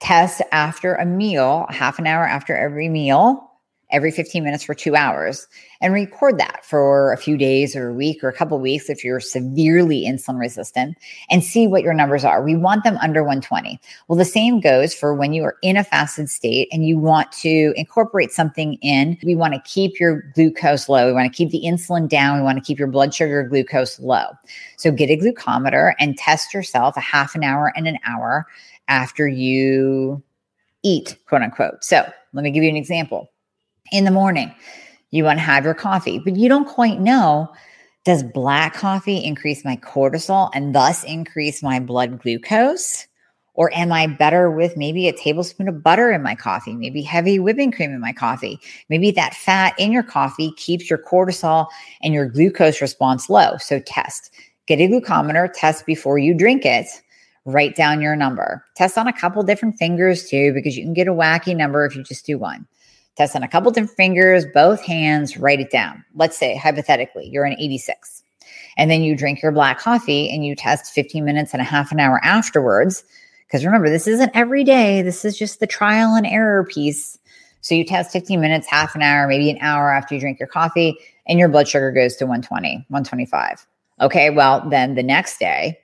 test 0.00 0.42
after 0.52 0.94
a 0.96 1.06
meal, 1.06 1.66
half 1.70 1.98
an 1.98 2.06
hour 2.06 2.26
after 2.26 2.56
every 2.56 2.88
meal, 2.88 3.50
every 3.94 4.10
15 4.10 4.42
minutes 4.42 4.64
for 4.64 4.74
two 4.74 4.96
hours 4.96 5.46
and 5.80 5.94
record 5.94 6.36
that 6.36 6.64
for 6.64 7.12
a 7.12 7.16
few 7.16 7.38
days 7.38 7.76
or 7.76 7.90
a 7.90 7.94
week 7.94 8.24
or 8.24 8.28
a 8.28 8.32
couple 8.32 8.58
weeks 8.58 8.90
if 8.90 9.04
you're 9.04 9.20
severely 9.20 10.04
insulin 10.04 10.36
resistant 10.36 10.96
and 11.30 11.44
see 11.44 11.68
what 11.68 11.82
your 11.82 11.94
numbers 11.94 12.24
are. 12.24 12.42
We 12.42 12.56
want 12.56 12.82
them 12.82 12.98
under 12.98 13.22
120. 13.22 13.78
Well, 14.08 14.18
the 14.18 14.24
same 14.24 14.58
goes 14.58 14.92
for 14.92 15.14
when 15.14 15.32
you 15.32 15.44
are 15.44 15.56
in 15.62 15.76
a 15.76 15.84
fasted 15.84 16.28
state 16.28 16.68
and 16.72 16.84
you 16.84 16.98
want 16.98 17.30
to 17.32 17.72
incorporate 17.76 18.32
something 18.32 18.74
in. 18.82 19.16
We 19.22 19.36
want 19.36 19.54
to 19.54 19.60
keep 19.60 20.00
your 20.00 20.22
glucose 20.34 20.88
low. 20.88 21.06
We 21.06 21.12
want 21.12 21.32
to 21.32 21.36
keep 21.36 21.50
the 21.50 21.62
insulin 21.64 22.08
down. 22.08 22.38
We 22.38 22.42
want 22.42 22.58
to 22.58 22.64
keep 22.64 22.80
your 22.80 22.88
blood 22.88 23.14
sugar 23.14 23.44
glucose 23.44 24.00
low. 24.00 24.26
So 24.76 24.90
get 24.90 25.08
a 25.08 25.16
glucometer 25.16 25.94
and 26.00 26.18
test 26.18 26.52
yourself 26.52 26.96
a 26.96 27.00
half 27.00 27.36
an 27.36 27.44
hour 27.44 27.72
and 27.76 27.86
an 27.86 27.98
hour 28.04 28.46
after 28.88 29.28
you 29.28 30.20
eat, 30.82 31.16
quote 31.28 31.42
unquote. 31.42 31.84
So 31.84 32.10
let 32.32 32.42
me 32.42 32.50
give 32.50 32.64
you 32.64 32.70
an 32.70 32.76
example 32.76 33.30
in 33.92 34.04
the 34.04 34.10
morning. 34.10 34.54
You 35.10 35.24
want 35.24 35.38
to 35.38 35.44
have 35.44 35.64
your 35.64 35.74
coffee, 35.74 36.18
but 36.18 36.36
you 36.36 36.48
don't 36.48 36.68
quite 36.68 37.00
know 37.00 37.52
does 38.04 38.22
black 38.22 38.74
coffee 38.74 39.16
increase 39.16 39.64
my 39.64 39.76
cortisol 39.76 40.50
and 40.52 40.74
thus 40.74 41.04
increase 41.04 41.62
my 41.62 41.80
blood 41.80 42.20
glucose? 42.20 43.06
Or 43.54 43.72
am 43.72 43.92
I 43.92 44.08
better 44.08 44.50
with 44.50 44.76
maybe 44.76 45.08
a 45.08 45.12
tablespoon 45.12 45.68
of 45.68 45.82
butter 45.82 46.10
in 46.10 46.22
my 46.22 46.34
coffee, 46.34 46.74
maybe 46.74 47.02
heavy 47.02 47.38
whipping 47.38 47.70
cream 47.70 47.92
in 47.92 48.00
my 48.00 48.12
coffee? 48.12 48.60
Maybe 48.90 49.10
that 49.12 49.34
fat 49.34 49.74
in 49.78 49.92
your 49.92 50.02
coffee 50.02 50.52
keeps 50.56 50.90
your 50.90 50.98
cortisol 50.98 51.68
and 52.02 52.12
your 52.12 52.28
glucose 52.28 52.82
response 52.82 53.30
low. 53.30 53.56
So 53.58 53.78
test. 53.78 54.34
Get 54.66 54.80
a 54.80 54.88
glucometer, 54.88 55.50
test 55.54 55.86
before 55.86 56.18
you 56.18 56.34
drink 56.34 56.66
it. 56.66 56.86
Write 57.46 57.76
down 57.76 58.02
your 58.02 58.16
number. 58.16 58.64
Test 58.74 58.98
on 58.98 59.06
a 59.06 59.12
couple 59.12 59.42
different 59.44 59.78
fingers 59.78 60.28
too, 60.28 60.52
because 60.52 60.76
you 60.76 60.82
can 60.82 60.94
get 60.94 61.08
a 61.08 61.12
wacky 61.12 61.56
number 61.56 61.86
if 61.86 61.94
you 61.94 62.02
just 62.02 62.26
do 62.26 62.38
one. 62.38 62.66
Test 63.16 63.36
on 63.36 63.42
a 63.42 63.48
couple 63.48 63.70
different 63.70 63.96
fingers, 63.96 64.44
both 64.52 64.82
hands, 64.82 65.36
write 65.36 65.60
it 65.60 65.70
down. 65.70 66.04
Let's 66.14 66.36
say, 66.36 66.56
hypothetically, 66.56 67.28
you're 67.28 67.44
an 67.44 67.56
86. 67.58 68.22
And 68.76 68.90
then 68.90 69.02
you 69.02 69.16
drink 69.16 69.40
your 69.40 69.52
black 69.52 69.78
coffee 69.78 70.28
and 70.30 70.44
you 70.44 70.56
test 70.56 70.92
15 70.92 71.24
minutes 71.24 71.52
and 71.52 71.60
a 71.60 71.64
half 71.64 71.92
an 71.92 72.00
hour 72.00 72.20
afterwards. 72.24 73.04
Because 73.46 73.64
remember, 73.64 73.88
this 73.88 74.08
isn't 74.08 74.32
every 74.34 74.64
day, 74.64 75.00
this 75.02 75.24
is 75.24 75.38
just 75.38 75.60
the 75.60 75.66
trial 75.66 76.14
and 76.14 76.26
error 76.26 76.64
piece. 76.64 77.18
So 77.60 77.74
you 77.74 77.84
test 77.84 78.10
15 78.10 78.40
minutes, 78.40 78.66
half 78.66 78.94
an 78.94 79.02
hour, 79.02 79.28
maybe 79.28 79.48
an 79.48 79.58
hour 79.60 79.92
after 79.92 80.14
you 80.14 80.20
drink 80.20 80.38
your 80.38 80.48
coffee, 80.48 80.98
and 81.26 81.38
your 81.38 81.48
blood 81.48 81.68
sugar 81.68 81.92
goes 81.92 82.16
to 82.16 82.24
120, 82.24 82.84
125. 82.88 83.66
Okay, 84.00 84.30
well, 84.30 84.68
then 84.68 84.96
the 84.96 85.02
next 85.02 85.38
day, 85.38 85.78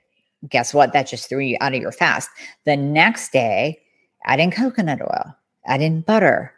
guess 0.49 0.73
what? 0.73 0.93
That 0.93 1.07
just 1.07 1.29
threw 1.29 1.39
you 1.39 1.57
out 1.61 1.73
of 1.73 1.81
your 1.81 1.91
fast. 1.91 2.29
The 2.65 2.75
next 2.75 3.31
day, 3.31 3.79
add 4.25 4.39
in 4.39 4.51
coconut 4.51 5.01
oil, 5.01 5.35
add 5.65 5.81
in 5.81 6.01
butter, 6.01 6.53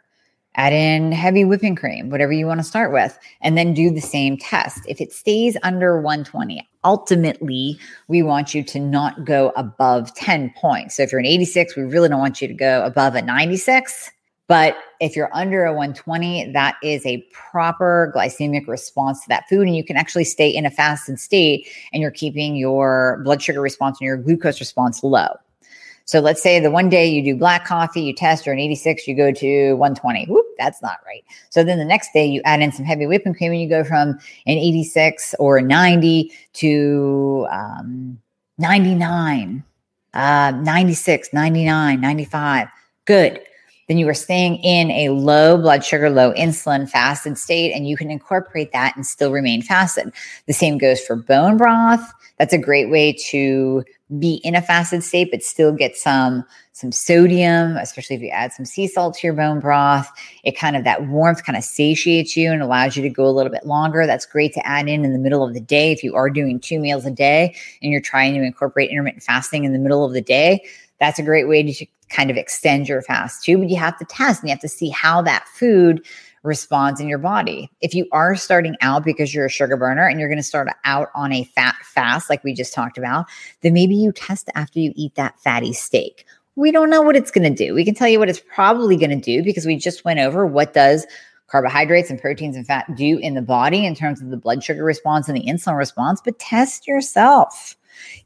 add 0.56 0.72
in 0.72 1.12
heavy 1.12 1.44
whipping 1.44 1.74
cream, 1.74 2.10
whatever 2.10 2.32
you 2.32 2.46
want 2.46 2.60
to 2.60 2.64
start 2.64 2.92
with, 2.92 3.18
and 3.40 3.58
then 3.58 3.74
do 3.74 3.90
the 3.90 4.00
same 4.00 4.36
test. 4.36 4.80
If 4.88 5.00
it 5.00 5.12
stays 5.12 5.56
under 5.62 6.00
120, 6.00 6.68
ultimately, 6.84 7.78
we 8.08 8.22
want 8.22 8.54
you 8.54 8.62
to 8.64 8.78
not 8.78 9.24
go 9.24 9.52
above 9.56 10.14
10 10.14 10.54
points. 10.56 10.96
So 10.96 11.02
if 11.02 11.12
you're 11.12 11.18
an 11.20 11.26
86, 11.26 11.76
we 11.76 11.82
really 11.82 12.08
don't 12.08 12.20
want 12.20 12.40
you 12.40 12.48
to 12.48 12.54
go 12.54 12.84
above 12.84 13.14
a 13.14 13.22
96. 13.22 14.10
But 14.46 14.76
if 15.00 15.16
you're 15.16 15.30
under 15.32 15.64
a 15.64 15.72
120, 15.72 16.52
that 16.52 16.76
is 16.82 17.04
a 17.06 17.22
proper 17.32 18.12
glycemic 18.14 18.68
response 18.68 19.22
to 19.22 19.28
that 19.30 19.48
food. 19.48 19.66
And 19.66 19.74
you 19.74 19.82
can 19.82 19.96
actually 19.96 20.24
stay 20.24 20.50
in 20.50 20.66
a 20.66 20.70
fasted 20.70 21.18
state 21.18 21.66
and 21.92 22.02
you're 22.02 22.10
keeping 22.10 22.54
your 22.54 23.22
blood 23.24 23.40
sugar 23.40 23.62
response 23.62 23.98
and 24.00 24.06
your 24.06 24.18
glucose 24.18 24.60
response 24.60 25.02
low. 25.02 25.28
So 26.06 26.20
let's 26.20 26.42
say 26.42 26.60
the 26.60 26.70
one 26.70 26.88
day 26.88 27.06
you 27.06 27.22
do 27.24 27.36
black 27.36 27.64
coffee, 27.64 28.02
you 28.02 28.12
test, 28.12 28.44
you're 28.44 28.52
an 28.52 28.60
86, 28.60 29.08
you 29.08 29.16
go 29.16 29.32
to 29.32 29.72
120. 29.74 30.26
Whoop, 30.26 30.44
that's 30.58 30.82
not 30.82 30.98
right. 31.06 31.24
So 31.50 31.64
then 31.64 31.78
the 31.78 31.84
next 31.84 32.12
day 32.12 32.26
you 32.26 32.42
add 32.44 32.60
in 32.60 32.72
some 32.72 32.84
heavy 32.84 33.06
whipping 33.06 33.34
cream 33.34 33.52
and 33.52 33.60
you 33.60 33.68
go 33.68 33.84
from 33.84 34.10
an 34.46 34.58
86 34.58 35.34
or 35.38 35.58
a 35.58 35.62
90 35.62 36.30
to 36.54 37.46
um, 37.50 38.18
99, 38.58 39.64
uh, 40.12 40.52
96, 40.62 41.32
99, 41.32 42.00
95. 42.00 42.68
Good. 43.06 43.40
Then 43.88 43.98
you 43.98 44.08
are 44.08 44.14
staying 44.14 44.56
in 44.56 44.90
a 44.90 45.10
low 45.10 45.58
blood 45.58 45.84
sugar, 45.84 46.08
low 46.08 46.32
insulin 46.34 46.88
fasted 46.88 47.36
state, 47.36 47.72
and 47.72 47.86
you 47.86 47.96
can 47.96 48.10
incorporate 48.10 48.72
that 48.72 48.96
and 48.96 49.04
still 49.06 49.30
remain 49.30 49.60
fasted. 49.60 50.12
The 50.46 50.54
same 50.54 50.78
goes 50.78 51.00
for 51.00 51.16
bone 51.16 51.56
broth. 51.56 52.10
That's 52.38 52.54
a 52.54 52.58
great 52.58 52.90
way 52.90 53.12
to 53.28 53.84
be 54.18 54.34
in 54.44 54.54
a 54.54 54.60
fasted 54.60 55.02
state 55.02 55.30
but 55.30 55.42
still 55.42 55.72
get 55.72 55.96
some 55.96 56.44
some 56.72 56.92
sodium 56.92 57.76
especially 57.78 58.16
if 58.16 58.22
you 58.22 58.28
add 58.28 58.52
some 58.52 58.66
sea 58.66 58.86
salt 58.86 59.16
to 59.16 59.26
your 59.26 59.34
bone 59.34 59.60
broth. 59.60 60.10
It 60.44 60.58
kind 60.58 60.76
of 60.76 60.84
that 60.84 61.06
warmth 61.08 61.44
kind 61.44 61.56
of 61.56 61.64
satiates 61.64 62.36
you 62.36 62.52
and 62.52 62.60
allows 62.60 62.96
you 62.96 63.02
to 63.02 63.08
go 63.08 63.24
a 63.24 63.32
little 63.32 63.50
bit 63.50 63.64
longer. 63.66 64.06
That's 64.06 64.26
great 64.26 64.52
to 64.54 64.66
add 64.66 64.88
in 64.88 65.04
in 65.04 65.12
the 65.12 65.18
middle 65.18 65.42
of 65.42 65.54
the 65.54 65.60
day 65.60 65.90
if 65.90 66.04
you 66.04 66.14
are 66.14 66.28
doing 66.28 66.60
two 66.60 66.78
meals 66.78 67.06
a 67.06 67.10
day 67.10 67.54
and 67.82 67.90
you're 67.90 68.00
trying 68.00 68.34
to 68.34 68.42
incorporate 68.42 68.90
intermittent 68.90 69.22
fasting 69.22 69.64
in 69.64 69.72
the 69.72 69.78
middle 69.78 70.04
of 70.04 70.12
the 70.12 70.20
day. 70.20 70.62
That's 71.00 71.18
a 71.18 71.22
great 71.22 71.48
way 71.48 71.62
to 71.62 71.86
kind 72.10 72.30
of 72.30 72.36
extend 72.36 72.88
your 72.88 73.00
fast 73.00 73.42
too 73.42 73.56
but 73.56 73.70
you 73.70 73.76
have 73.76 73.98
to 73.98 74.04
test 74.04 74.40
and 74.40 74.48
you 74.48 74.52
have 74.52 74.60
to 74.60 74.68
see 74.68 74.90
how 74.90 75.22
that 75.22 75.48
food 75.48 76.04
responds 76.44 77.00
in 77.00 77.08
your 77.08 77.18
body. 77.18 77.70
If 77.80 77.94
you 77.94 78.06
are 78.12 78.36
starting 78.36 78.76
out 78.80 79.04
because 79.04 79.34
you're 79.34 79.46
a 79.46 79.50
sugar 79.50 79.76
burner 79.76 80.06
and 80.06 80.20
you're 80.20 80.28
going 80.28 80.38
to 80.38 80.42
start 80.42 80.68
out 80.84 81.08
on 81.14 81.32
a 81.32 81.44
fat 81.44 81.74
fast, 81.82 82.30
like 82.30 82.44
we 82.44 82.52
just 82.52 82.74
talked 82.74 82.98
about, 82.98 83.26
then 83.62 83.72
maybe 83.72 83.96
you 83.96 84.12
test 84.12 84.50
after 84.54 84.78
you 84.78 84.92
eat 84.94 85.14
that 85.16 85.40
fatty 85.40 85.72
steak. 85.72 86.26
We 86.56 86.70
don't 86.70 86.90
know 86.90 87.02
what 87.02 87.16
it's 87.16 87.32
going 87.32 87.52
to 87.52 87.66
do. 87.66 87.74
We 87.74 87.84
can 87.84 87.94
tell 87.94 88.08
you 88.08 88.18
what 88.18 88.28
it's 88.28 88.42
probably 88.54 88.96
going 88.96 89.10
to 89.10 89.16
do 89.16 89.42
because 89.42 89.66
we 89.66 89.76
just 89.76 90.04
went 90.04 90.20
over 90.20 90.46
what 90.46 90.74
does 90.74 91.06
carbohydrates 91.48 92.10
and 92.10 92.20
proteins 92.20 92.56
and 92.56 92.66
fat 92.66 92.86
do 92.94 93.18
in 93.18 93.34
the 93.34 93.42
body 93.42 93.84
in 93.84 93.94
terms 93.94 94.20
of 94.20 94.30
the 94.30 94.36
blood 94.36 94.62
sugar 94.62 94.84
response 94.84 95.28
and 95.28 95.36
the 95.36 95.44
insulin 95.44 95.76
response, 95.76 96.20
but 96.24 96.38
test 96.38 96.86
yourself. 96.86 97.76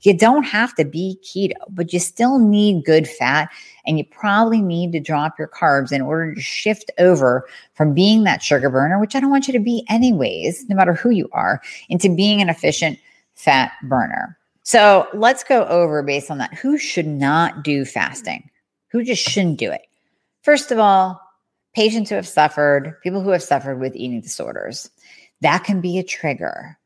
You 0.02 0.16
don't 0.16 0.44
have 0.44 0.74
to 0.76 0.84
be 0.84 1.18
keto, 1.22 1.54
but 1.68 1.92
you 1.92 1.98
still 1.98 2.38
need 2.38 2.84
good 2.84 3.08
fat. 3.08 3.48
And 3.86 3.98
you 3.98 4.04
probably 4.04 4.60
need 4.60 4.92
to 4.92 5.00
drop 5.00 5.38
your 5.38 5.48
carbs 5.48 5.92
in 5.92 6.02
order 6.02 6.34
to 6.34 6.40
shift 6.40 6.90
over 6.98 7.46
from 7.74 7.94
being 7.94 8.24
that 8.24 8.42
sugar 8.42 8.70
burner, 8.70 9.00
which 9.00 9.14
I 9.14 9.20
don't 9.20 9.30
want 9.30 9.46
you 9.48 9.52
to 9.52 9.60
be 9.60 9.84
anyways, 9.88 10.68
no 10.68 10.76
matter 10.76 10.92
who 10.92 11.10
you 11.10 11.28
are, 11.32 11.62
into 11.88 12.14
being 12.14 12.40
an 12.40 12.48
efficient 12.48 12.98
fat 13.34 13.72
burner. 13.84 14.36
So 14.62 15.08
let's 15.14 15.44
go 15.44 15.64
over 15.66 16.02
based 16.02 16.30
on 16.30 16.38
that. 16.38 16.52
Who 16.54 16.76
should 16.76 17.06
not 17.06 17.64
do 17.64 17.84
fasting? 17.84 18.50
Who 18.88 19.02
just 19.02 19.22
shouldn't 19.22 19.58
do 19.58 19.70
it? 19.70 19.86
First 20.42 20.70
of 20.70 20.78
all, 20.78 21.20
patients 21.74 22.10
who 22.10 22.16
have 22.16 22.28
suffered, 22.28 23.00
people 23.02 23.22
who 23.22 23.30
have 23.30 23.42
suffered 23.42 23.80
with 23.80 23.96
eating 23.96 24.20
disorders. 24.20 24.90
That 25.40 25.64
can 25.64 25.80
be 25.80 25.98
a 25.98 26.02
trigger. 26.02 26.76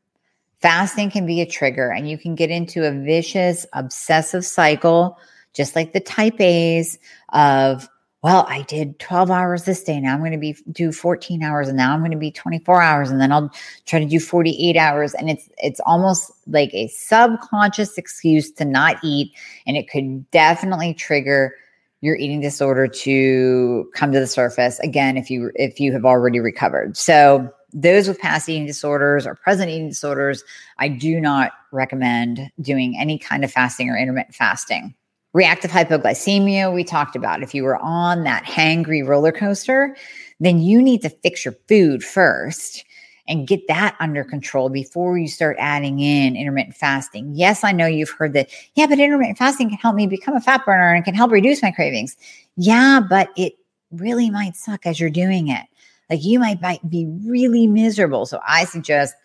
Fasting 0.63 1.11
can 1.11 1.25
be 1.25 1.41
a 1.41 1.45
trigger, 1.45 1.91
and 1.91 2.09
you 2.09 2.17
can 2.17 2.35
get 2.35 2.49
into 2.49 2.87
a 2.87 2.91
vicious, 2.91 3.65
obsessive 3.73 4.45
cycle, 4.45 5.19
just 5.51 5.75
like 5.75 5.91
the 5.91 5.99
type 5.99 6.39
A's 6.39 6.97
of, 7.33 7.89
well, 8.21 8.45
I 8.47 8.61
did 8.61 8.97
12 8.99 9.29
hours 9.29 9.65
this 9.65 9.83
day. 9.83 9.99
Now 9.99 10.13
I'm 10.13 10.19
going 10.19 10.31
to 10.31 10.37
be 10.37 10.55
do 10.71 10.93
14 10.93 11.43
hours, 11.43 11.67
and 11.67 11.75
now 11.75 11.93
I'm 11.93 11.99
going 11.99 12.11
to 12.11 12.17
be 12.17 12.31
24 12.31 12.81
hours, 12.81 13.11
and 13.11 13.19
then 13.19 13.33
I'll 13.33 13.51
try 13.85 13.99
to 13.99 14.05
do 14.05 14.21
48 14.21 14.77
hours. 14.77 15.13
And 15.15 15.29
it's 15.29 15.49
it's 15.57 15.81
almost 15.85 16.31
like 16.47 16.73
a 16.73 16.87
subconscious 16.87 17.97
excuse 17.97 18.49
to 18.51 18.63
not 18.63 19.03
eat, 19.03 19.33
and 19.67 19.75
it 19.75 19.89
could 19.89 20.31
definitely 20.31 20.93
trigger 20.93 21.53
your 21.99 22.15
eating 22.15 22.39
disorder 22.39 22.87
to 22.87 23.91
come 23.93 24.13
to 24.13 24.19
the 24.21 24.27
surface 24.27 24.79
again 24.79 25.17
if 25.17 25.29
you 25.29 25.51
if 25.55 25.81
you 25.81 25.91
have 25.91 26.05
already 26.05 26.39
recovered. 26.39 26.95
So 26.95 27.53
those 27.73 28.07
with 28.07 28.19
past 28.19 28.47
eating 28.47 28.65
disorders 28.65 29.25
or 29.25 29.35
present 29.35 29.69
eating 29.69 29.89
disorders, 29.89 30.43
I 30.77 30.87
do 30.87 31.19
not 31.19 31.51
recommend 31.71 32.51
doing 32.61 32.97
any 32.97 33.17
kind 33.17 33.43
of 33.43 33.51
fasting 33.51 33.89
or 33.89 33.97
intermittent 33.97 34.35
fasting. 34.35 34.93
Reactive 35.33 35.71
hypoglycemia, 35.71 36.73
we 36.73 36.83
talked 36.83 37.15
about. 37.15 37.41
If 37.41 37.55
you 37.55 37.63
were 37.63 37.77
on 37.77 38.23
that 38.23 38.45
hangry 38.45 39.05
roller 39.05 39.31
coaster, 39.31 39.95
then 40.39 40.59
you 40.59 40.81
need 40.81 41.01
to 41.01 41.09
fix 41.09 41.43
your 41.43 41.55
food 41.67 42.03
first 42.03 42.85
and 43.27 43.47
get 43.47 43.67
that 43.67 43.95
under 43.99 44.23
control 44.23 44.69
before 44.69 45.17
you 45.17 45.27
start 45.27 45.55
adding 45.59 45.99
in 45.99 46.35
intermittent 46.35 46.75
fasting. 46.75 47.31
Yes, 47.33 47.63
I 47.63 47.71
know 47.71 47.85
you've 47.85 48.09
heard 48.09 48.33
that, 48.33 48.49
yeah, 48.75 48.85
but 48.85 48.99
intermittent 48.99 49.37
fasting 49.37 49.69
can 49.69 49.77
help 49.77 49.95
me 49.95 50.07
become 50.07 50.35
a 50.35 50.41
fat 50.41 50.65
burner 50.65 50.93
and 50.93 51.05
can 51.05 51.15
help 51.15 51.31
reduce 51.31 51.61
my 51.61 51.71
cravings. 51.71 52.17
Yeah, 52.57 52.99
but 52.99 53.29
it 53.37 53.53
really 53.91 54.29
might 54.29 54.55
suck 54.55 54.85
as 54.85 54.99
you're 54.99 55.09
doing 55.09 55.47
it. 55.47 55.65
Like 56.13 56.23
you 56.23 56.37
might, 56.37 56.61
might 56.61 56.87
be 56.87 57.07
really 57.25 57.65
miserable. 57.65 58.27
So 58.27 58.39
I 58.47 58.65
suggest 58.65 59.15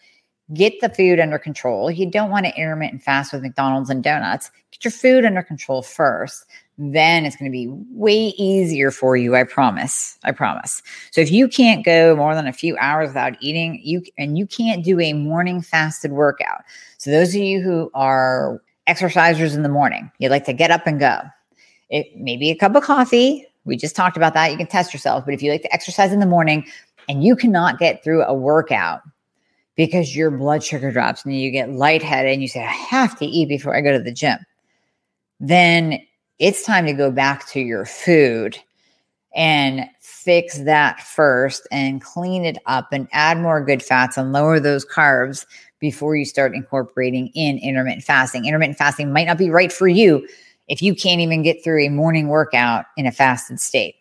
get 0.55 0.81
the 0.81 0.89
food 0.89 1.21
under 1.21 1.39
control. 1.39 1.91
You 1.91 2.11
don't 2.11 2.31
want 2.31 2.47
to 2.47 2.57
intermittent 2.57 3.03
fast 3.03 3.31
with 3.31 3.43
McDonald's 3.43 3.91
and 3.91 4.03
donuts. 4.03 4.51
Get 4.71 4.87
your 4.87 4.93
food 4.93 5.27
under 5.27 5.43
control 5.43 5.83
first. 5.83 6.47
Then 6.79 7.27
it's 7.27 7.37
going 7.37 7.51
to 7.51 7.55
be 7.55 7.69
way 7.91 8.29
easier 8.39 8.91
for 8.91 9.19
you. 9.19 9.37
I 9.37 9.45
promise. 9.45 10.17
I 10.25 10.33
promise. 10.33 10.83
So 11.11 11.21
if 11.21 11.31
you 11.31 11.47
can't 11.47 11.85
go 11.85 12.17
more 12.17 12.35
than 12.35 12.47
a 12.47 12.55
few 12.55 12.75
hours 12.79 13.09
without 13.09 13.35
eating, 13.39 13.83
you 13.85 14.03
and 14.17 14.39
you 14.39 14.47
can't 14.47 14.83
do 14.83 14.99
a 14.99 15.13
morning 15.13 15.61
fasted 15.61 16.13
workout. 16.13 16.65
So 16.97 17.11
those 17.11 17.35
of 17.35 17.43
you 17.43 17.61
who 17.61 17.91
are 17.93 18.63
exercisers 18.89 19.55
in 19.55 19.63
the 19.63 19.69
morning, 19.69 20.11
you 20.21 20.31
like 20.31 20.47
to 20.47 20.55
get 20.55 20.71
up 20.71 20.87
and 20.87 20.99
go. 20.99 21.21
It 21.91 22.07
maybe 22.17 22.51
a 22.51 22.57
cup 22.57 22.77
of 22.77 22.83
coffee. 22.83 23.47
We 23.69 23.77
just 23.77 23.95
talked 23.95 24.17
about 24.17 24.35
that. 24.35 24.51
You 24.51 24.57
can 24.57 24.67
test 24.67 24.93
yourself. 24.93 25.25
But 25.25 25.35
if 25.35 25.43
you 25.43 25.53
like 25.53 25.63
to 25.63 25.73
exercise 25.73 26.13
in 26.13 26.21
the 26.21 26.27
morning 26.27 26.67
and 27.09 27.23
you 27.23 27.37
cannot 27.37 27.79
get 27.79 28.03
through 28.03 28.25
a 28.25 28.35
workout 28.35 29.03
because 29.77 30.17
your 30.17 30.31
blood 30.31 30.65
sugar 30.65 30.91
drops 30.91 31.25
and 31.25 31.39
you 31.39 31.51
get 31.51 31.71
lightheaded 31.71 32.33
and 32.33 32.43
you 32.43 32.49
say, 32.49 32.65
I 32.65 32.71
have 32.71 33.17
to 33.19 33.27
eat 33.27 33.49
before 33.49 33.77
I 33.77 33.81
go 33.81 33.93
to 33.93 34.03
the 34.03 34.11
gym, 34.11 34.39
then 35.39 36.01
it's 36.39 36.65
time 36.65 36.87
to 36.87 36.93
go 36.93 37.11
back 37.11 37.47
to 37.51 37.61
your 37.61 37.85
food 37.85 38.59
and 39.35 39.89
fix 40.01 40.59
that 40.61 41.01
first 41.01 41.69
and 41.71 42.03
clean 42.03 42.45
it 42.45 42.59
up 42.67 42.89
and 42.93 43.07
add 43.13 43.39
more 43.39 43.65
good 43.65 43.83
fats 43.83 44.17
and 44.17 44.33
lower 44.33 44.59
those 44.59 44.85
carbs 44.85 45.47
before 45.79 46.17
you 46.17 46.25
start 46.25 46.55
incorporating 46.55 47.29
in 47.35 47.59
intermittent 47.59 48.03
fasting. 48.03 48.47
Intermittent 48.47 48.79
fasting 48.79 49.13
might 49.13 49.27
not 49.27 49.39
be 49.39 49.51
right 49.51 49.73
for 49.73 49.87
you 49.87 50.27
if 50.69 50.83
you 50.83 50.95
can't 50.95 51.21
even 51.21 51.43
get 51.43 51.63
through 51.65 51.85
a 51.85 51.89
morning 51.89 52.29
workout 52.29 52.87
in 52.97 53.07
a 53.07 53.13
fasted 53.13 53.61
state 53.61 53.97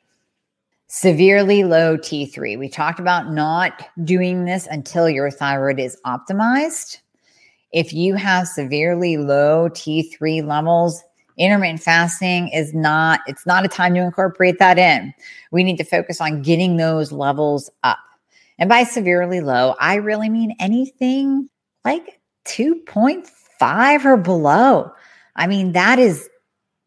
severely 0.87 1.63
low 1.63 1.97
T3. 1.97 2.57
We 2.57 2.69
talked 2.69 2.99
about 2.99 3.31
not 3.31 3.83
doing 4.03 4.45
this 4.45 4.67
until 4.67 5.09
your 5.09 5.29
thyroid 5.29 5.79
is 5.79 5.97
optimized. 6.05 6.99
If 7.71 7.93
you 7.93 8.15
have 8.15 8.47
severely 8.47 9.17
low 9.17 9.69
T3 9.69 10.45
levels, 10.45 11.03
intermittent 11.37 11.83
fasting 11.83 12.47
is 12.49 12.73
not 12.73 13.19
it's 13.27 13.45
not 13.45 13.65
a 13.65 13.67
time 13.67 13.93
to 13.95 14.01
incorporate 14.01 14.59
that 14.59 14.79
in. 14.79 15.13
We 15.51 15.63
need 15.63 15.77
to 15.77 15.83
focus 15.83 16.21
on 16.21 16.41
getting 16.41 16.77
those 16.77 17.11
levels 17.11 17.69
up. 17.83 17.99
And 18.57 18.69
by 18.69 18.83
severely 18.83 19.41
low, 19.41 19.75
I 19.79 19.95
really 19.95 20.29
mean 20.29 20.55
anything 20.59 21.49
like 21.85 22.19
2.5 22.45 24.05
or 24.05 24.17
below. 24.17 24.91
I 25.35 25.45
mean 25.45 25.73
that 25.73 25.99
is 25.99 26.29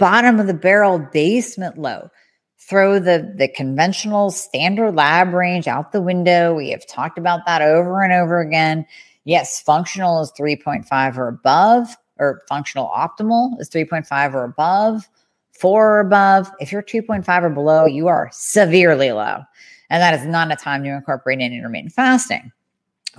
bottom 0.00 0.40
of 0.40 0.48
the 0.48 0.54
barrel 0.54 0.98
basement 0.98 1.78
low 1.78 2.10
throw 2.58 2.98
the 2.98 3.32
the 3.36 3.46
conventional 3.46 4.30
standard 4.30 4.96
lab 4.96 5.32
range 5.32 5.68
out 5.68 5.92
the 5.92 6.02
window. 6.02 6.54
We 6.54 6.70
have 6.70 6.86
talked 6.86 7.18
about 7.18 7.46
that 7.46 7.62
over 7.62 8.02
and 8.02 8.12
over 8.12 8.40
again. 8.40 8.86
Yes, 9.24 9.60
functional 9.60 10.22
is 10.22 10.32
3.5 10.32 11.16
or 11.18 11.28
above, 11.28 11.94
or 12.18 12.42
functional 12.48 12.88
optimal 12.88 13.60
is 13.60 13.68
3.5 13.68 14.34
or 14.34 14.44
above, 14.44 15.08
four 15.52 15.96
or 15.96 16.00
above. 16.00 16.50
If 16.58 16.72
you're 16.72 16.82
2.5 16.82 17.42
or 17.42 17.50
below, 17.50 17.84
you 17.84 18.08
are 18.08 18.30
severely 18.32 19.12
low. 19.12 19.42
And 19.90 20.00
that 20.00 20.14
is 20.14 20.26
not 20.26 20.50
a 20.50 20.56
time 20.56 20.82
to 20.84 20.90
incorporate 20.90 21.40
in 21.40 21.52
intermittent 21.52 21.92
fasting. 21.92 22.50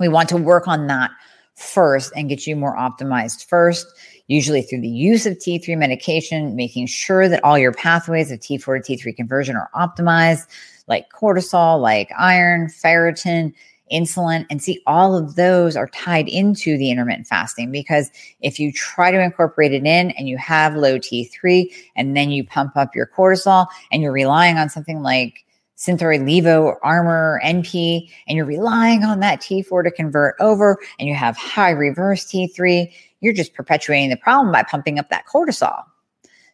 We 0.00 0.08
want 0.08 0.28
to 0.30 0.36
work 0.36 0.66
on 0.66 0.88
that 0.88 1.10
first 1.54 2.12
and 2.16 2.28
get 2.28 2.46
you 2.46 2.56
more 2.56 2.76
optimized 2.76 3.46
first 3.46 3.86
usually 4.28 4.62
through 4.62 4.80
the 4.80 4.88
use 4.88 5.26
of 5.26 5.34
T3 5.34 5.76
medication, 5.76 6.56
making 6.56 6.86
sure 6.86 7.28
that 7.28 7.42
all 7.44 7.58
your 7.58 7.72
pathways 7.72 8.30
of 8.30 8.40
T4 8.40 8.84
to 8.84 8.96
T3 8.96 9.16
conversion 9.16 9.56
are 9.56 9.70
optimized, 9.74 10.46
like 10.86 11.10
cortisol, 11.12 11.80
like 11.80 12.10
iron, 12.18 12.68
ferritin, 12.68 13.52
insulin. 13.92 14.46
And 14.50 14.62
see, 14.62 14.80
all 14.86 15.16
of 15.16 15.36
those 15.36 15.76
are 15.76 15.88
tied 15.88 16.28
into 16.28 16.78
the 16.78 16.90
intermittent 16.90 17.26
fasting 17.26 17.70
because 17.70 18.10
if 18.40 18.58
you 18.58 18.72
try 18.72 19.10
to 19.10 19.22
incorporate 19.22 19.72
it 19.72 19.84
in 19.84 20.10
and 20.12 20.28
you 20.28 20.38
have 20.38 20.74
low 20.74 20.98
T3 20.98 21.70
and 21.96 22.16
then 22.16 22.30
you 22.30 22.44
pump 22.44 22.76
up 22.76 22.94
your 22.94 23.06
cortisol 23.06 23.66
and 23.90 24.02
you're 24.02 24.12
relying 24.12 24.56
on 24.56 24.68
something 24.68 25.02
like 25.02 25.44
Synthroid 25.82 26.22
Levo 26.22 26.76
Armour 26.84 27.40
NP, 27.44 28.08
and 28.28 28.36
you're 28.36 28.46
relying 28.46 29.02
on 29.02 29.18
that 29.18 29.40
T4 29.40 29.82
to 29.82 29.90
convert 29.90 30.36
over, 30.38 30.78
and 31.00 31.08
you 31.08 31.14
have 31.16 31.36
high 31.36 31.70
reverse 31.70 32.24
T3, 32.24 32.92
you're 33.22 33.32
just 33.32 33.54
perpetuating 33.54 34.10
the 34.10 34.16
problem 34.16 34.52
by 34.52 34.62
pumping 34.62 34.98
up 34.98 35.08
that 35.08 35.24
cortisol. 35.26 35.84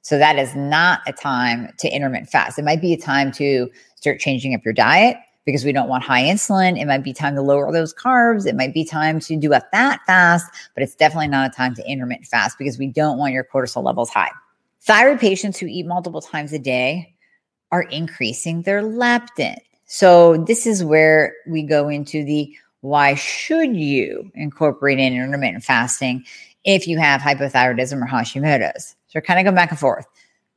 So 0.03 0.17
that 0.19 0.39
is 0.39 0.55
not 0.55 1.01
a 1.07 1.13
time 1.13 1.73
to 1.79 1.89
intermittent 1.89 2.31
fast. 2.31 2.59
It 2.59 2.65
might 2.65 2.81
be 2.81 2.93
a 2.93 3.01
time 3.01 3.33
to 3.33 3.69
start 3.97 4.21
changing 4.21 4.55
up 4.55 4.65
your 4.65 4.75
diet 4.75 5.17
because 5.45 5.65
we 5.65 5.73
don't 5.73 5.89
want 5.89 6.05
high 6.05 6.23
insulin. 6.23 6.81
It 6.81 6.87
might 6.87 7.03
be 7.03 7.13
time 7.13 7.35
to 7.35 7.43
lower 7.43 7.73
those 7.73 7.93
carbs. 7.93 8.47
It 8.47 8.55
might 8.55 8.75
be 8.75 8.85
time 8.85 9.19
to 9.21 9.37
do 9.37 9.53
a 9.55 9.63
fat 9.73 10.01
fast, 10.07 10.47
but 10.75 10.83
it's 10.83 10.95
definitely 10.95 11.29
not 11.29 11.51
a 11.51 11.55
time 11.55 11.75
to 11.75 11.91
intermittent 11.91 12.27
fast 12.27 12.59
because 12.59 12.79
we 12.79 12.87
don't 12.87 13.19
want 13.19 13.33
your 13.33 13.45
cortisol 13.45 13.83
levels 13.83 14.11
high. 14.11 14.31
Thyroid 14.83 15.21
patients 15.21 15.59
who 15.59 15.67
eat 15.67 15.87
multiple 15.87 16.21
times 16.21 16.53
a 16.53 16.59
day 16.59 17.15
are 17.73 17.83
increasing 17.83 18.63
their 18.63 18.83
leptin. 18.83 19.57
So 19.87 20.37
this 20.47 20.67
is 20.67 20.85
where 20.85 21.35
we 21.47 21.63
go 21.63 21.89
into 21.89 22.25
the 22.25 22.55
why 22.81 23.15
should 23.15 23.75
you 23.75 24.31
incorporate 24.35 24.99
in 24.99 25.15
intermittent 25.15 25.65
fasting 25.65 26.25
if 26.69 26.87
you 26.87 26.99
have 26.99 27.23
hypothyroidism 27.23 28.03
or 28.03 28.07
Hashimoto's. 28.07 28.95
So 29.07 29.13
we're 29.15 29.23
kind 29.23 29.41
of 29.41 29.45
going 29.45 29.55
back 29.55 29.71
and 29.71 29.81
forth. 29.81 30.05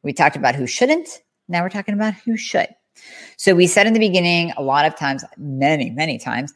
We 0.04 0.12
talked 0.12 0.36
about 0.36 0.56
who 0.56 0.67
shouldn't. 0.67 1.08
Now 1.47 1.63
we're 1.63 1.69
talking 1.69 1.93
about 1.93 2.13
who 2.13 2.36
should. 2.36 2.67
So 3.38 3.56
we 3.56 3.65
said 3.65 3.88
in 3.88 3.93
the 3.93 4.00
beginning, 4.00 4.52
a 4.58 4.62
lot 4.62 4.86
of 4.86 4.97
times, 4.97 5.24
many, 5.38 5.89
many 5.89 6.17
times, 6.17 6.54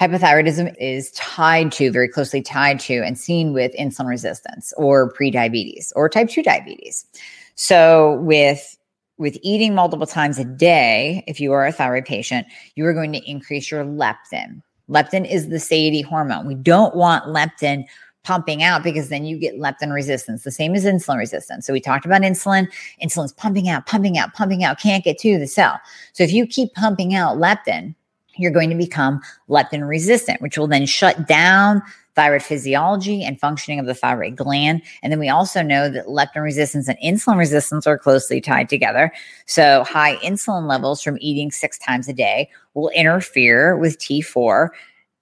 hypothyroidism 0.00 0.74
is 0.80 1.12
tied 1.12 1.70
to, 1.72 1.92
very 1.92 2.08
closely 2.08 2.42
tied 2.42 2.80
to, 2.80 2.94
and 3.04 3.16
seen 3.16 3.52
with 3.52 3.72
insulin 3.78 4.08
resistance 4.08 4.72
or 4.76 5.12
prediabetes 5.12 5.92
or 5.94 6.08
type 6.08 6.28
2 6.28 6.42
diabetes. 6.42 7.06
So 7.54 8.16
with 8.22 8.76
with 9.18 9.36
eating 9.42 9.74
multiple 9.74 10.06
times 10.06 10.38
a 10.38 10.44
day, 10.44 11.22
if 11.26 11.38
you 11.40 11.52
are 11.52 11.66
a 11.66 11.72
thyroid 11.72 12.06
patient, 12.06 12.46
you 12.74 12.86
are 12.86 12.94
going 12.94 13.12
to 13.12 13.30
increase 13.30 13.70
your 13.70 13.84
leptin. 13.84 14.62
Leptin 14.88 15.30
is 15.30 15.50
the 15.50 15.60
satiety 15.60 16.00
hormone. 16.00 16.46
We 16.46 16.54
don't 16.54 16.96
want 16.96 17.24
leptin 17.26 17.84
pumping 18.22 18.62
out 18.62 18.82
because 18.82 19.08
then 19.08 19.24
you 19.24 19.38
get 19.38 19.58
leptin 19.58 19.92
resistance, 19.92 20.44
the 20.44 20.50
same 20.50 20.74
as 20.74 20.84
insulin 20.84 21.16
resistance. 21.16 21.66
So 21.66 21.72
we 21.72 21.80
talked 21.80 22.04
about 22.04 22.22
insulin. 22.22 22.70
Insulin's 23.02 23.32
pumping 23.32 23.68
out, 23.68 23.86
pumping 23.86 24.18
out, 24.18 24.34
pumping 24.34 24.62
out, 24.64 24.78
can't 24.78 25.04
get 25.04 25.18
to 25.18 25.38
the 25.38 25.46
cell. 25.46 25.80
So 26.12 26.22
if 26.22 26.32
you 26.32 26.46
keep 26.46 26.74
pumping 26.74 27.14
out 27.14 27.38
leptin, 27.38 27.94
you're 28.36 28.50
going 28.50 28.70
to 28.70 28.76
become 28.76 29.20
leptin 29.48 29.88
resistant, 29.88 30.40
which 30.40 30.56
will 30.56 30.66
then 30.66 30.86
shut 30.86 31.26
down 31.26 31.82
thyroid 32.16 32.42
physiology 32.42 33.22
and 33.22 33.38
functioning 33.40 33.78
of 33.78 33.86
the 33.86 33.94
thyroid 33.94 34.36
gland. 34.36 34.82
And 35.02 35.12
then 35.12 35.18
we 35.18 35.28
also 35.28 35.62
know 35.62 35.88
that 35.88 36.06
leptin 36.06 36.42
resistance 36.42 36.88
and 36.88 36.98
insulin 36.98 37.38
resistance 37.38 37.86
are 37.86 37.98
closely 37.98 38.40
tied 38.40 38.68
together. 38.68 39.12
So 39.46 39.84
high 39.84 40.16
insulin 40.16 40.68
levels 40.68 41.02
from 41.02 41.18
eating 41.20 41.50
six 41.50 41.78
times 41.78 42.08
a 42.08 42.12
day 42.12 42.50
will 42.74 42.90
interfere 42.90 43.76
with 43.76 43.98
T4 43.98 44.68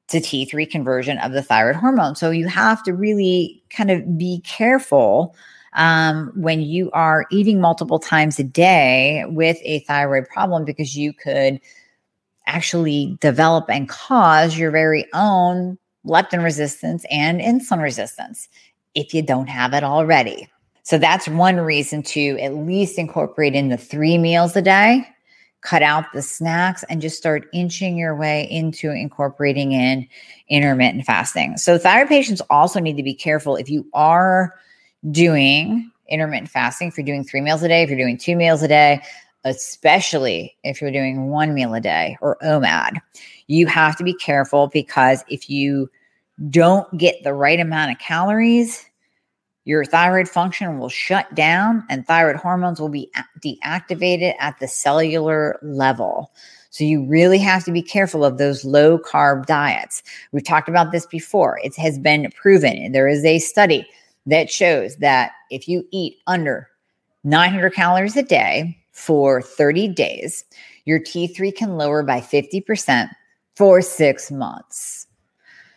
to 0.09 0.21
T3 0.21 0.68
conversion 0.71 1.18
of 1.18 1.33
the 1.33 1.42
thyroid 1.42 1.77
hormone. 1.77 2.16
So 2.16 2.31
you 2.31 2.49
have 2.49 2.83
to 2.85 2.94
really 2.94 3.62
kind 3.71 3.90
of 3.90 4.18
be 4.18 4.40
careful 4.40 5.35
um, 5.75 6.33
when 6.35 6.62
you 6.62 6.90
are 6.92 7.27
eating 7.31 7.61
multiple 7.61 7.99
times 7.99 8.38
a 8.38 8.44
day 8.44 9.25
with 9.29 9.59
a 9.62 9.81
thyroid 9.81 10.27
problem 10.29 10.64
because 10.64 10.97
you 10.97 11.12
could 11.12 11.61
actually 12.47 13.18
develop 13.21 13.66
and 13.68 13.88
cause 13.88 14.57
your 14.57 14.71
very 14.71 15.07
own 15.12 15.79
leptin 16.07 16.42
resistance 16.42 17.05
and 17.11 17.40
insulin 17.40 17.83
resistance 17.83 18.49
if 18.94 19.12
you 19.12 19.21
don't 19.21 19.49
have 19.49 19.75
it 19.75 19.85
already. 19.85 20.49
So 20.83 20.97
that's 20.97 21.29
one 21.29 21.57
reason 21.57 22.03
to 22.05 22.38
at 22.40 22.55
least 22.55 22.99
incorporate 22.99 23.55
in 23.55 23.68
the 23.68 23.77
three 23.77 24.16
meals 24.16 24.57
a 24.57 24.62
day 24.62 25.07
cut 25.61 25.83
out 25.83 26.05
the 26.12 26.23
snacks 26.23 26.85
and 26.88 27.03
just 27.03 27.16
start 27.16 27.49
inching 27.53 27.97
your 27.97 28.14
way 28.14 28.49
into 28.51 28.90
incorporating 28.90 29.73
in 29.73 30.07
intermittent 30.49 31.05
fasting. 31.05 31.57
So, 31.57 31.79
thyroid 31.79 32.09
patients 32.09 32.40
also 32.51 32.81
need 32.81 32.97
to 32.97 33.03
be 33.03 33.14
careful 33.14 33.57
if 33.57 33.68
you 33.68 33.87
are 33.92 34.55
doing 35.11 35.90
intermittent 36.09 36.51
fasting, 36.51 36.88
if 36.88 36.97
you're 36.97 37.07
doing 37.07 37.25
three 37.25 37.40
meals 37.40 37.62
a 37.62 37.68
day, 37.68 37.83
if 37.83 37.90
you're 37.90 37.99
doing 37.99 38.18
two 38.18 38.37
meals 38.37 38.62
a 38.62 38.68
day, 38.68 39.03
especially 39.44 40.57
if 40.64 40.81
you're 40.81 40.90
doing 40.90 41.29
one 41.29 41.55
meal 41.55 41.75
a 41.75 41.81
day 41.81 42.16
or 42.21 42.37
OMAD, 42.42 42.99
you 43.47 43.66
have 43.66 43.97
to 43.97 44.05
be 44.05 44.14
careful 44.14 44.68
because 44.68 45.25
if 45.29 45.49
you 45.49 45.90
don't 46.51 46.97
get 46.97 47.23
the 47.25 47.35
right 47.35 47.61
amount 47.61 47.90
of 47.90 47.99
calories, 47.99 48.88
your 49.68 49.85
thyroid 49.85 50.26
function 50.26 50.78
will 50.78 50.88
shut 50.88 51.35
down 51.35 51.85
and 51.90 52.07
thyroid 52.07 52.37
hormones 52.37 52.81
will 52.81 52.88
be 52.88 53.11
deactivated 53.44 54.33
at 54.40 54.59
the 54.61 54.66
cellular 54.66 55.59
level. 55.61 56.33
So 56.70 56.85
you 56.85 57.04
really 57.04 57.37
have 57.37 57.66
to 57.66 57.70
be 57.70 57.83
careful 57.83 58.24
of 58.24 58.38
those 58.38 58.64
low 58.64 58.98
carb 58.98 59.44
diets. 59.44 60.02
We've 60.33 60.42
talked 60.42 60.70
about 60.70 60.90
this 60.90 61.04
before. 61.04 61.61
It 61.62 61.76
has 61.76 61.98
been 61.98 62.31
proven. 62.31 62.92
There 62.92 63.09
is 63.09 63.22
a 63.26 63.40
study 63.40 63.87
that 64.24 64.50
shows 64.50 64.96
that 64.96 65.33
if 65.50 65.68
you 65.68 65.87
eat 65.90 66.16
under 66.26 66.70
900 67.24 67.74
calories 67.74 68.16
a 68.16 68.22
day 68.22 68.74
for 68.92 69.42
30 69.42 69.88
days, 69.88 70.46
your 70.87 70.98
T3 70.98 71.54
can 71.54 71.76
lower 71.76 72.02
by 72.02 72.22
50% 72.22 73.11
for 73.54 73.83
six 73.83 74.31
months. 74.31 75.07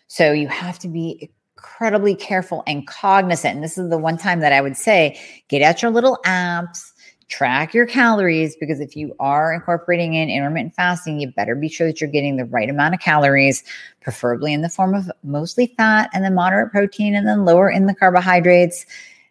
So 0.08 0.32
you 0.32 0.48
have 0.48 0.80
to 0.80 0.88
be 0.88 1.30
incredibly 1.62 2.16
careful 2.16 2.64
and 2.66 2.88
cognizant. 2.88 3.54
And 3.54 3.64
this 3.64 3.78
is 3.78 3.90
the 3.90 3.98
one 3.98 4.18
time 4.18 4.40
that 4.40 4.52
I 4.52 4.62
would 4.62 4.76
say 4.76 5.20
get 5.48 5.62
out 5.62 5.84
your 5.84 5.92
little 5.92 6.18
apps, 6.26 6.92
track 7.28 7.76
your 7.76 7.86
calories, 7.86 8.56
because 8.56 8.80
if 8.80 8.96
you 8.96 9.16
are 9.20 9.54
incorporating 9.54 10.16
in 10.16 10.28
intermittent 10.28 10.74
fasting, 10.74 11.20
you 11.20 11.32
better 11.32 11.54
be 11.54 11.70
sure 11.70 11.86
that 11.86 12.02
you're 12.02 12.10
getting 12.10 12.38
the 12.38 12.46
right 12.46 12.68
amount 12.68 12.96
of 12.96 13.00
calories, 13.00 13.64
preferably 14.02 14.54
in 14.54 14.64
the 14.64 14.70
form 14.70 14.96
of 14.96 15.12
mostly 15.24 15.68
fat 15.78 16.10
and 16.14 16.24
then 16.24 16.34
moderate 16.34 16.72
protein 16.72 17.14
and 17.14 17.28
then 17.28 17.46
lower 17.46 17.70
in 17.70 17.86
the 17.86 17.94
carbohydrates. 17.94 18.88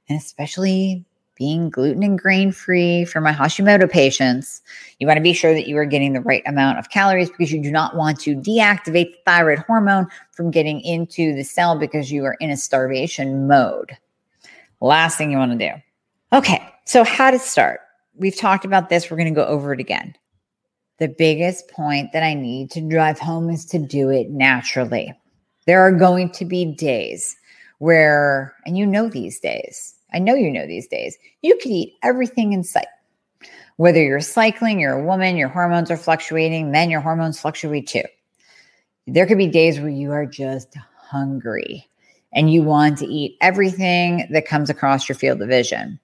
And 0.09 0.17
especially 0.17 1.05
being 1.35 1.69
gluten 1.69 2.05
and 2.05 2.19
grain 2.19 2.53
free 2.53 3.05
for 3.05 3.21
my 3.21 3.33
Hashimoto 3.33 3.91
patients, 3.91 4.60
you 5.01 5.07
want 5.07 5.17
to 5.17 5.23
be 5.23 5.33
sure 5.33 5.55
that 5.55 5.67
you 5.67 5.77
are 5.79 5.87
getting 5.87 6.13
the 6.13 6.21
right 6.21 6.43
amount 6.47 6.79
of 6.79 6.91
calories 6.91 7.31
because 7.31 7.51
you 7.51 7.63
do 7.63 7.71
not 7.71 7.97
want 7.97 8.21
to 8.21 8.37
deactivate 8.37 9.13
the 9.13 9.19
thyroid 9.25 9.59
hormone 9.61 10.07
from 10.33 10.51
getting 10.51 10.81
into 10.83 11.35
the 11.35 11.43
cell 11.43 11.77
because 11.79 12.13
you 12.13 12.25
are 12.27 12.35
in 12.35 12.51
a 12.51 12.57
starvation 12.57 13.49
mode. 13.49 13.97
Last 14.81 15.17
thing 15.17 15.33
you 15.33 15.39
want 15.39 15.59
to 15.59 15.71
do. 15.71 15.75
Okay, 16.37 16.63
so 16.85 17.03
how 17.03 17.31
to 17.31 17.39
start? 17.39 17.81
We've 18.15 18.37
talked 18.37 18.67
about 18.67 18.91
this. 18.91 19.11
We're 19.11 19.17
going 19.17 19.35
to 19.35 19.41
go 19.41 19.47
over 19.47 19.73
it 19.73 19.81
again. 19.81 20.15
The 20.99 21.09
biggest 21.09 21.71
point 21.71 22.13
that 22.13 22.23
I 22.23 22.35
need 22.35 22.71
to 22.73 22.87
drive 22.87 23.19
home 23.19 23.49
is 23.49 23.65
to 23.67 23.79
do 23.79 24.11
it 24.11 24.29
naturally. 24.29 25.15
There 25.67 25.81
are 25.81 25.93
going 25.93 26.31
to 26.33 26.45
be 26.45 26.67
days 26.67 27.37
where, 27.79 28.55
and 28.67 28.77
you 28.77 28.87
know 28.87 29.09
these 29.09 29.41
days, 29.41 29.95
I 30.13 30.19
know 30.19 30.35
you 30.35 30.51
know 30.51 30.67
these 30.67 30.89
days, 30.89 31.17
you 31.41 31.57
could 31.57 31.71
eat 31.71 31.95
everything 32.03 32.53
in 32.53 32.65
sight. 32.65 32.87
Whether 33.81 34.03
you're 34.03 34.21
cycling, 34.21 34.79
you're 34.79 34.99
a 34.99 35.03
woman, 35.03 35.39
your 35.39 35.49
hormones 35.49 35.91
are 35.91 35.97
fluctuating, 35.97 36.71
men, 36.71 36.91
your 36.91 37.01
hormones 37.01 37.41
fluctuate 37.41 37.87
too. 37.87 38.03
There 39.07 39.25
could 39.25 39.39
be 39.39 39.47
days 39.47 39.81
where 39.81 39.89
you 39.89 40.13
are 40.13 40.27
just 40.27 40.77
hungry 40.99 41.89
and 42.35 42.53
you 42.53 42.63
want 42.63 42.99
to 42.99 43.07
eat 43.07 43.39
everything 43.41 44.29
that 44.33 44.47
comes 44.47 44.69
across 44.69 45.09
your 45.09 45.17
field 45.17 45.41
of 45.41 45.49
vision. 45.49 45.99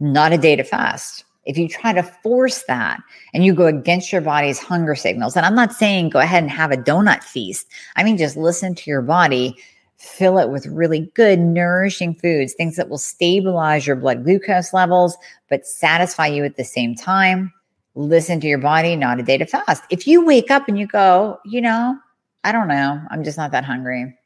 Not 0.00 0.34
a 0.34 0.36
day 0.36 0.54
to 0.54 0.62
fast. 0.62 1.24
If 1.46 1.56
you 1.56 1.66
try 1.66 1.94
to 1.94 2.02
force 2.02 2.64
that 2.68 3.00
and 3.32 3.42
you 3.42 3.54
go 3.54 3.64
against 3.64 4.12
your 4.12 4.20
body's 4.20 4.58
hunger 4.58 4.94
signals, 4.94 5.34
and 5.34 5.46
I'm 5.46 5.54
not 5.54 5.72
saying 5.72 6.10
go 6.10 6.18
ahead 6.18 6.42
and 6.42 6.52
have 6.52 6.72
a 6.72 6.76
donut 6.76 7.24
feast, 7.24 7.68
I 7.96 8.04
mean, 8.04 8.18
just 8.18 8.36
listen 8.36 8.74
to 8.74 8.90
your 8.90 9.00
body 9.00 9.56
fill 9.98 10.38
it 10.38 10.50
with 10.50 10.66
really 10.66 11.10
good, 11.14 11.40
nourishing 11.40 12.14
foods, 12.14 12.54
things 12.54 12.76
that 12.76 12.88
will 12.88 12.98
stabilize 12.98 13.86
your 13.86 13.96
blood 13.96 14.24
glucose 14.24 14.72
levels, 14.72 15.16
but 15.50 15.66
satisfy 15.66 16.26
you 16.26 16.44
at 16.44 16.56
the 16.56 16.64
same 16.64 16.94
time. 16.94 17.52
Listen 17.96 18.40
to 18.40 18.46
your 18.46 18.58
body, 18.58 18.94
not 18.94 19.18
a 19.18 19.24
day 19.24 19.36
to 19.38 19.44
fast. 19.44 19.82
If 19.90 20.06
you 20.06 20.24
wake 20.24 20.52
up 20.52 20.68
and 20.68 20.78
you 20.78 20.86
go, 20.86 21.40
you 21.44 21.60
know, 21.60 21.98
I 22.44 22.52
don't 22.52 22.68
know, 22.68 23.00
I'm 23.10 23.24
just 23.24 23.36
not 23.36 23.50
that 23.50 23.64
hungry. 23.64 24.16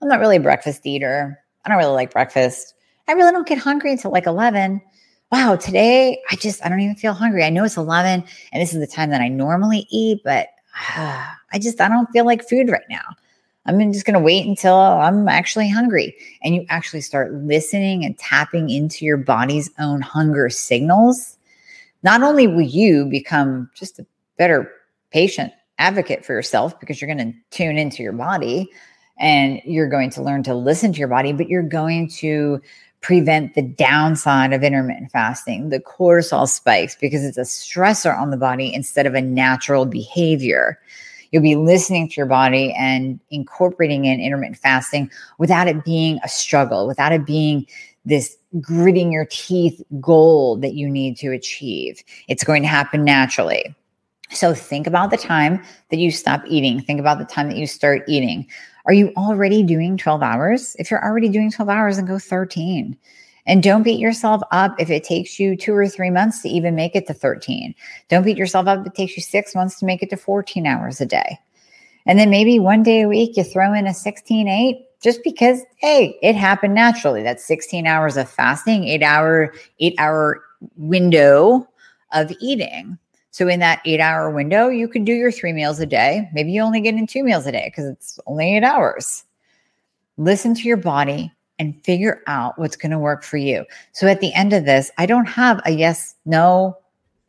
I'm 0.00 0.08
not 0.08 0.20
really 0.20 0.36
a 0.36 0.40
breakfast 0.40 0.86
eater. 0.86 1.38
I 1.64 1.68
don't 1.68 1.78
really 1.78 1.92
like 1.92 2.12
breakfast. 2.12 2.74
I 3.08 3.12
really 3.12 3.32
don't 3.32 3.48
get 3.48 3.58
hungry 3.58 3.90
until 3.90 4.12
like 4.12 4.26
11. 4.26 4.80
Wow, 5.32 5.56
today 5.56 6.22
I 6.30 6.36
just, 6.36 6.64
I 6.64 6.68
don't 6.68 6.80
even 6.80 6.94
feel 6.94 7.14
hungry. 7.14 7.42
I 7.44 7.50
know 7.50 7.64
it's 7.64 7.76
11 7.76 8.24
and 8.52 8.62
this 8.62 8.72
is 8.72 8.78
the 8.78 8.86
time 8.86 9.10
that 9.10 9.20
I 9.20 9.26
normally 9.26 9.88
eat, 9.90 10.20
but 10.22 10.48
uh, 10.96 11.26
I 11.52 11.58
just, 11.58 11.80
I 11.80 11.88
don't 11.88 12.10
feel 12.12 12.24
like 12.24 12.48
food 12.48 12.70
right 12.70 12.82
now. 12.88 13.02
I'm 13.66 13.92
just 13.92 14.06
going 14.06 14.14
to 14.14 14.20
wait 14.20 14.46
until 14.46 14.76
I'm 14.76 15.28
actually 15.28 15.68
hungry. 15.68 16.16
And 16.42 16.54
you 16.54 16.64
actually 16.68 17.00
start 17.00 17.32
listening 17.32 18.04
and 18.04 18.16
tapping 18.18 18.70
into 18.70 19.04
your 19.04 19.16
body's 19.16 19.70
own 19.78 20.00
hunger 20.00 20.48
signals. 20.48 21.36
Not 22.02 22.22
only 22.22 22.46
will 22.46 22.62
you 22.62 23.06
become 23.06 23.70
just 23.74 23.98
a 23.98 24.06
better 24.38 24.72
patient 25.10 25.52
advocate 25.78 26.24
for 26.24 26.32
yourself 26.32 26.78
because 26.80 27.00
you're 27.00 27.12
going 27.12 27.32
to 27.32 27.38
tune 27.50 27.76
into 27.76 28.02
your 28.02 28.12
body 28.12 28.68
and 29.18 29.60
you're 29.64 29.88
going 29.88 30.10
to 30.10 30.22
learn 30.22 30.42
to 30.44 30.54
listen 30.54 30.92
to 30.92 30.98
your 30.98 31.08
body, 31.08 31.32
but 31.32 31.48
you're 31.48 31.62
going 31.62 32.08
to 32.08 32.60
prevent 33.00 33.54
the 33.54 33.62
downside 33.62 34.52
of 34.52 34.62
intermittent 34.62 35.10
fasting, 35.10 35.68
the 35.68 35.80
cortisol 35.80 36.48
spikes, 36.48 36.96
because 36.96 37.24
it's 37.24 37.38
a 37.38 37.42
stressor 37.42 38.18
on 38.18 38.30
the 38.30 38.36
body 38.36 38.72
instead 38.74 39.06
of 39.06 39.14
a 39.14 39.20
natural 39.20 39.86
behavior. 39.86 40.78
You'll 41.30 41.42
be 41.42 41.56
listening 41.56 42.08
to 42.08 42.14
your 42.16 42.26
body 42.26 42.72
and 42.78 43.20
incorporating 43.30 44.04
in 44.04 44.20
intermittent 44.20 44.58
fasting 44.58 45.10
without 45.38 45.68
it 45.68 45.84
being 45.84 46.18
a 46.24 46.28
struggle, 46.28 46.86
without 46.86 47.12
it 47.12 47.26
being 47.26 47.66
this 48.04 48.36
gritting 48.60 49.12
your 49.12 49.26
teeth 49.26 49.82
goal 50.00 50.56
that 50.56 50.74
you 50.74 50.88
need 50.88 51.16
to 51.18 51.32
achieve. 51.32 52.02
It's 52.28 52.44
going 52.44 52.62
to 52.62 52.68
happen 52.68 53.04
naturally. 53.04 53.74
So 54.30 54.54
think 54.54 54.86
about 54.86 55.10
the 55.10 55.16
time 55.16 55.62
that 55.90 55.98
you 55.98 56.10
stop 56.10 56.42
eating. 56.46 56.80
Think 56.80 57.00
about 57.00 57.18
the 57.18 57.24
time 57.24 57.48
that 57.48 57.58
you 57.58 57.66
start 57.66 58.02
eating. 58.08 58.46
Are 58.86 58.92
you 58.92 59.12
already 59.16 59.62
doing 59.62 59.96
12 59.96 60.22
hours? 60.22 60.76
If 60.78 60.90
you're 60.90 61.04
already 61.04 61.28
doing 61.28 61.50
12 61.50 61.68
hours, 61.68 61.96
then 61.96 62.06
go 62.06 62.18
13. 62.18 62.96
And 63.46 63.62
don't 63.62 63.82
beat 63.82 64.00
yourself 64.00 64.42
up 64.50 64.74
if 64.80 64.90
it 64.90 65.04
takes 65.04 65.38
you 65.38 65.56
two 65.56 65.74
or 65.74 65.88
three 65.88 66.10
months 66.10 66.42
to 66.42 66.48
even 66.48 66.74
make 66.74 66.96
it 66.96 67.06
to 67.06 67.14
13. 67.14 67.74
Don't 68.08 68.24
beat 68.24 68.36
yourself 68.36 68.66
up 68.66 68.80
if 68.80 68.86
it 68.88 68.94
takes 68.94 69.16
you 69.16 69.22
six 69.22 69.54
months 69.54 69.78
to 69.78 69.86
make 69.86 70.02
it 70.02 70.10
to 70.10 70.16
14 70.16 70.66
hours 70.66 71.00
a 71.00 71.06
day. 71.06 71.38
And 72.06 72.18
then 72.18 72.30
maybe 72.30 72.58
one 72.58 72.82
day 72.82 73.02
a 73.02 73.08
week 73.08 73.36
you 73.36 73.44
throw 73.44 73.72
in 73.72 73.86
a 73.86 73.94
16 73.94 74.48
8 74.48 74.86
just 75.02 75.22
because, 75.22 75.60
hey, 75.76 76.18
it 76.22 76.34
happened 76.34 76.74
naturally. 76.74 77.22
That's 77.22 77.44
16 77.44 77.86
hours 77.86 78.16
of 78.16 78.28
fasting, 78.28 78.84
eight 78.84 79.02
hour, 79.02 79.52
eight 79.80 79.94
hour 79.98 80.42
window 80.76 81.68
of 82.12 82.32
eating. 82.40 82.98
So 83.30 83.48
in 83.48 83.60
that 83.60 83.82
eight 83.84 84.00
hour 84.00 84.30
window, 84.30 84.68
you 84.68 84.88
can 84.88 85.04
do 85.04 85.12
your 85.12 85.30
three 85.30 85.52
meals 85.52 85.78
a 85.78 85.86
day. 85.86 86.28
Maybe 86.32 86.52
you 86.52 86.62
only 86.62 86.80
get 86.80 86.94
in 86.94 87.06
two 87.06 87.22
meals 87.22 87.46
a 87.46 87.52
day 87.52 87.66
because 87.66 87.84
it's 87.84 88.18
only 88.26 88.56
eight 88.56 88.64
hours. 88.64 89.24
Listen 90.16 90.54
to 90.54 90.62
your 90.62 90.78
body, 90.78 91.30
and 91.58 91.82
figure 91.84 92.22
out 92.26 92.58
what's 92.58 92.76
going 92.76 92.92
to 92.92 92.98
work 92.98 93.24
for 93.24 93.36
you. 93.36 93.64
So 93.92 94.06
at 94.06 94.20
the 94.20 94.32
end 94.34 94.52
of 94.52 94.64
this, 94.64 94.90
I 94.98 95.06
don't 95.06 95.26
have 95.26 95.60
a 95.64 95.70
yes, 95.70 96.14
no 96.24 96.76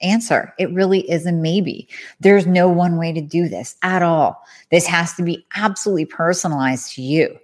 answer. 0.01 0.53
It 0.59 0.71
really 0.73 1.09
is 1.09 1.25
a 1.25 1.31
maybe. 1.31 1.87
There's 2.19 2.45
no 2.45 2.69
one 2.69 2.97
way 2.97 3.13
to 3.13 3.21
do 3.21 3.47
this 3.47 3.75
at 3.83 4.03
all. 4.03 4.43
This 4.69 4.85
has 4.85 5.13
to 5.15 5.23
be 5.23 5.45
absolutely 5.55 6.05
personalized 6.05 6.93
to 6.95 7.01
you. 7.01 7.37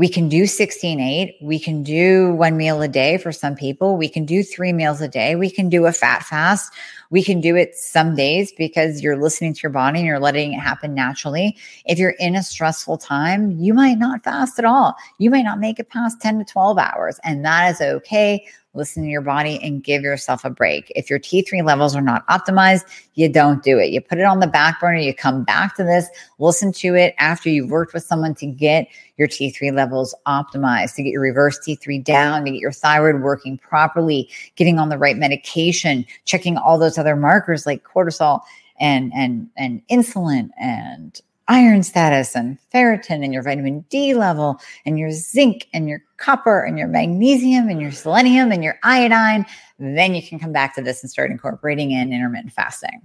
We 0.00 0.08
can 0.08 0.30
do 0.30 0.46
16 0.46 0.98
8. 0.98 1.36
We 1.42 1.58
can 1.58 1.82
do 1.82 2.32
one 2.32 2.56
meal 2.56 2.80
a 2.80 2.88
day 2.88 3.18
for 3.18 3.32
some 3.32 3.54
people. 3.54 3.98
We 3.98 4.08
can 4.08 4.24
do 4.24 4.42
three 4.42 4.72
meals 4.72 5.02
a 5.02 5.08
day. 5.08 5.36
We 5.36 5.50
can 5.50 5.68
do 5.68 5.84
a 5.84 5.92
fat 5.92 6.22
fast. 6.22 6.72
We 7.10 7.22
can 7.22 7.42
do 7.42 7.54
it 7.54 7.76
some 7.76 8.14
days 8.14 8.50
because 8.50 9.02
you're 9.02 9.20
listening 9.20 9.52
to 9.52 9.60
your 9.62 9.72
body 9.72 9.98
and 9.98 10.06
you're 10.06 10.18
letting 10.18 10.54
it 10.54 10.60
happen 10.60 10.94
naturally. 10.94 11.54
If 11.84 11.98
you're 11.98 12.14
in 12.18 12.34
a 12.34 12.42
stressful 12.42 12.96
time, 12.96 13.50
you 13.60 13.74
might 13.74 13.98
not 13.98 14.24
fast 14.24 14.58
at 14.58 14.64
all. 14.64 14.96
You 15.18 15.28
might 15.28 15.42
not 15.42 15.60
make 15.60 15.78
it 15.78 15.90
past 15.90 16.18
10 16.22 16.38
to 16.38 16.44
12 16.46 16.78
hours, 16.78 17.20
and 17.22 17.44
that 17.44 17.70
is 17.72 17.82
okay 17.82 18.46
listen 18.74 19.02
to 19.02 19.08
your 19.08 19.20
body 19.20 19.58
and 19.62 19.82
give 19.82 20.02
yourself 20.02 20.44
a 20.44 20.50
break. 20.50 20.92
If 20.94 21.10
your 21.10 21.18
T3 21.18 21.64
levels 21.64 21.96
are 21.96 22.02
not 22.02 22.26
optimized, 22.28 22.84
you 23.14 23.28
don't 23.28 23.62
do 23.62 23.78
it. 23.78 23.90
You 23.90 24.00
put 24.00 24.18
it 24.18 24.24
on 24.24 24.40
the 24.40 24.46
back 24.46 24.80
burner, 24.80 24.98
you 24.98 25.14
come 25.14 25.42
back 25.42 25.76
to 25.76 25.84
this, 25.84 26.08
listen 26.38 26.72
to 26.74 26.94
it 26.94 27.14
after 27.18 27.48
you've 27.48 27.70
worked 27.70 27.94
with 27.94 28.04
someone 28.04 28.34
to 28.36 28.46
get 28.46 28.86
your 29.16 29.28
T3 29.28 29.72
levels 29.72 30.14
optimized, 30.26 30.94
to 30.94 31.02
get 31.02 31.10
your 31.10 31.22
reverse 31.22 31.58
T3 31.58 32.02
down, 32.02 32.44
to 32.44 32.50
get 32.52 32.60
your 32.60 32.72
thyroid 32.72 33.22
working 33.22 33.58
properly, 33.58 34.28
getting 34.56 34.78
on 34.78 34.88
the 34.88 34.98
right 34.98 35.16
medication, 35.16 36.06
checking 36.24 36.56
all 36.56 36.78
those 36.78 36.96
other 36.96 37.16
markers 37.16 37.66
like 37.66 37.84
cortisol 37.84 38.40
and 38.80 39.12
and 39.14 39.48
and 39.56 39.82
insulin 39.88 40.48
and 40.58 41.20
iron 41.50 41.82
status 41.82 42.36
and 42.36 42.56
ferritin 42.72 43.24
and 43.24 43.34
your 43.34 43.42
vitamin 43.42 43.84
D 43.90 44.14
level 44.14 44.60
and 44.86 45.00
your 45.00 45.10
zinc 45.10 45.66
and 45.74 45.88
your 45.88 46.00
copper 46.16 46.62
and 46.62 46.78
your 46.78 46.86
magnesium 46.86 47.68
and 47.68 47.80
your 47.82 47.90
selenium 47.90 48.52
and 48.52 48.62
your 48.62 48.78
iodine, 48.84 49.44
then 49.80 50.14
you 50.14 50.22
can 50.22 50.38
come 50.38 50.52
back 50.52 50.76
to 50.76 50.80
this 50.80 51.02
and 51.02 51.10
start 51.10 51.32
incorporating 51.32 51.90
in 51.90 52.12
intermittent 52.12 52.52
fasting. 52.52 53.02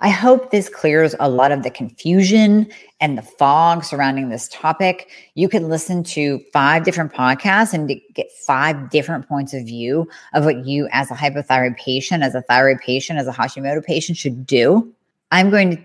I 0.00 0.08
hope 0.08 0.50
this 0.50 0.68
clears 0.68 1.14
a 1.20 1.28
lot 1.28 1.52
of 1.52 1.62
the 1.62 1.70
confusion 1.70 2.68
and 3.00 3.16
the 3.16 3.22
fog 3.22 3.84
surrounding 3.84 4.28
this 4.28 4.48
topic. 4.48 5.10
You 5.34 5.48
can 5.48 5.68
listen 5.68 6.02
to 6.04 6.40
five 6.52 6.84
different 6.84 7.12
podcasts 7.12 7.72
and 7.72 7.88
get 8.14 8.30
five 8.46 8.90
different 8.90 9.28
points 9.28 9.54
of 9.54 9.64
view 9.64 10.08
of 10.34 10.44
what 10.44 10.66
you, 10.66 10.88
as 10.90 11.10
a 11.10 11.14
hypothyroid 11.14 11.76
patient, 11.76 12.24
as 12.24 12.34
a 12.34 12.42
thyroid 12.42 12.78
patient, 12.78 13.20
as 13.20 13.28
a 13.28 13.32
Hashimoto 13.32 13.84
patient, 13.84 14.18
should 14.18 14.46
do. 14.46 14.92
I'm 15.30 15.50
going 15.50 15.76
to 15.76 15.82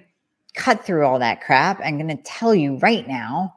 cut 0.54 0.86
through 0.86 1.06
all 1.06 1.20
that 1.20 1.42
crap. 1.42 1.80
I'm 1.84 1.98
going 1.98 2.16
to 2.16 2.24
tell 2.24 2.54
you 2.54 2.78
right 2.78 3.08
now 3.08 3.54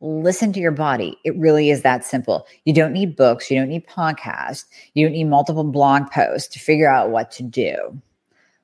listen 0.00 0.52
to 0.54 0.60
your 0.60 0.72
body. 0.72 1.18
It 1.24 1.36
really 1.36 1.70
is 1.70 1.82
that 1.82 2.04
simple. 2.04 2.46
You 2.64 2.72
don't 2.72 2.92
need 2.92 3.16
books, 3.16 3.50
you 3.50 3.58
don't 3.58 3.68
need 3.68 3.86
podcasts, 3.86 4.64
you 4.94 5.06
don't 5.06 5.12
need 5.12 5.24
multiple 5.24 5.64
blog 5.64 6.10
posts 6.10 6.48
to 6.54 6.58
figure 6.58 6.88
out 6.88 7.10
what 7.10 7.30
to 7.32 7.42
do. 7.42 8.00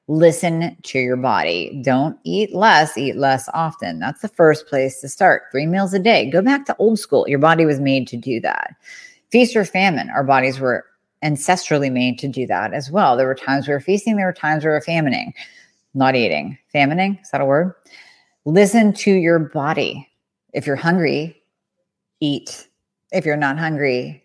Listen 0.09 0.77
to 0.85 0.99
your 1.01 1.17
body. 1.17 1.81
Don't 1.85 2.17
eat 2.23 2.55
less, 2.55 2.97
eat 2.97 3.17
less 3.17 3.49
often. 3.53 3.99
That's 3.99 4.23
the 4.23 4.29
first 4.29 4.69
place 4.69 5.01
to 5.01 5.09
start. 5.09 5.43
Three 5.51 5.67
meals 5.67 5.93
a 5.95 5.99
day. 5.99 6.31
Go 6.31 6.43
back 6.43 6.65
to 6.67 6.77
old 6.79 7.01
school. 7.01 7.29
Your 7.29 7.41
body 7.41 7.67
was 7.67 7.81
made 7.81 8.07
to 8.09 8.17
do 8.17 8.41
that. 8.41 8.77
Feast 9.31 9.57
or 9.57 9.65
famine. 9.65 10.09
Our 10.11 10.23
bodies 10.23 10.61
were 10.61 10.87
ancestrally 11.25 11.91
made 11.91 12.21
to 12.21 12.29
do 12.29 12.47
that 12.47 12.73
as 12.73 12.89
well. 12.89 13.17
There 13.17 13.27
were 13.27 13.35
times 13.35 13.67
we 13.67 13.75
were 13.75 13.81
feasting, 13.81 14.15
there 14.15 14.27
were 14.27 14.33
times 14.33 14.65
we 14.65 14.71
were 14.71 14.81
famining 14.81 15.33
not 15.97 16.15
eating. 16.15 16.59
Famining, 16.73 17.21
is 17.23 17.31
that 17.31 17.41
a 17.41 17.45
word? 17.45 17.75
Listen 18.45 18.93
to 18.93 19.11
your 19.11 19.39
body. 19.39 20.09
If 20.53 20.67
you're 20.67 20.77
hungry, 20.77 21.43
eat. 22.21 22.69
If 23.13 23.25
you're 23.25 23.37
not 23.37 23.59
hungry, 23.59 24.23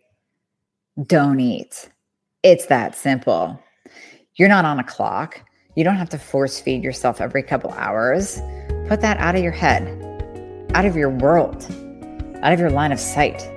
don't 1.07 1.39
eat. 1.39 1.89
It's 2.43 2.65
that 2.67 2.95
simple. 2.95 3.59
You're 4.35 4.49
not 4.49 4.65
on 4.65 4.79
a 4.79 4.83
clock. 4.83 5.41
You 5.75 5.83
don't 5.83 5.95
have 5.95 6.09
to 6.09 6.19
force 6.19 6.59
feed 6.59 6.83
yourself 6.83 7.21
every 7.21 7.43
couple 7.43 7.71
hours. 7.71 8.41
Put 8.87 9.01
that 9.01 9.17
out 9.17 9.35
of 9.35 9.43
your 9.43 9.51
head, 9.51 9.87
out 10.73 10.85
of 10.85 10.95
your 10.95 11.09
world, 11.09 11.63
out 12.43 12.51
of 12.51 12.59
your 12.59 12.69
line 12.69 12.91
of 12.91 12.99
sight. 12.99 13.49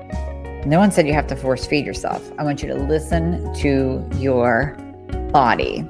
No 0.66 0.78
one 0.78 0.92
said 0.92 1.06
you 1.06 1.14
have 1.14 1.26
to 1.26 1.36
force 1.36 1.66
feed 1.66 1.84
yourself. 1.84 2.30
I 2.38 2.44
want 2.44 2.62
you 2.62 2.68
to 2.68 2.74
listen 2.76 3.52
to 3.56 4.08
your 4.18 4.76
body. 5.32 5.84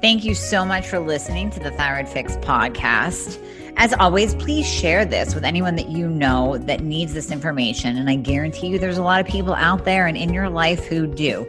Thank 0.00 0.24
you 0.24 0.34
so 0.34 0.64
much 0.64 0.86
for 0.88 0.98
listening 0.98 1.50
to 1.50 1.60
the 1.60 1.70
Thyroid 1.72 2.08
Fix 2.08 2.36
podcast. 2.38 3.38
As 3.76 3.92
always, 3.92 4.34
please 4.34 4.66
share 4.66 5.04
this 5.04 5.34
with 5.34 5.44
anyone 5.44 5.76
that 5.76 5.90
you 5.90 6.08
know 6.08 6.56
that 6.56 6.80
needs 6.80 7.12
this 7.12 7.30
information. 7.30 7.98
And 7.98 8.08
I 8.08 8.14
guarantee 8.14 8.68
you 8.68 8.78
there's 8.78 8.96
a 8.96 9.02
lot 9.02 9.20
of 9.20 9.26
people 9.26 9.52
out 9.52 9.84
there 9.84 10.06
and 10.06 10.16
in 10.16 10.32
your 10.32 10.48
life 10.48 10.86
who 10.86 11.06
do. 11.06 11.46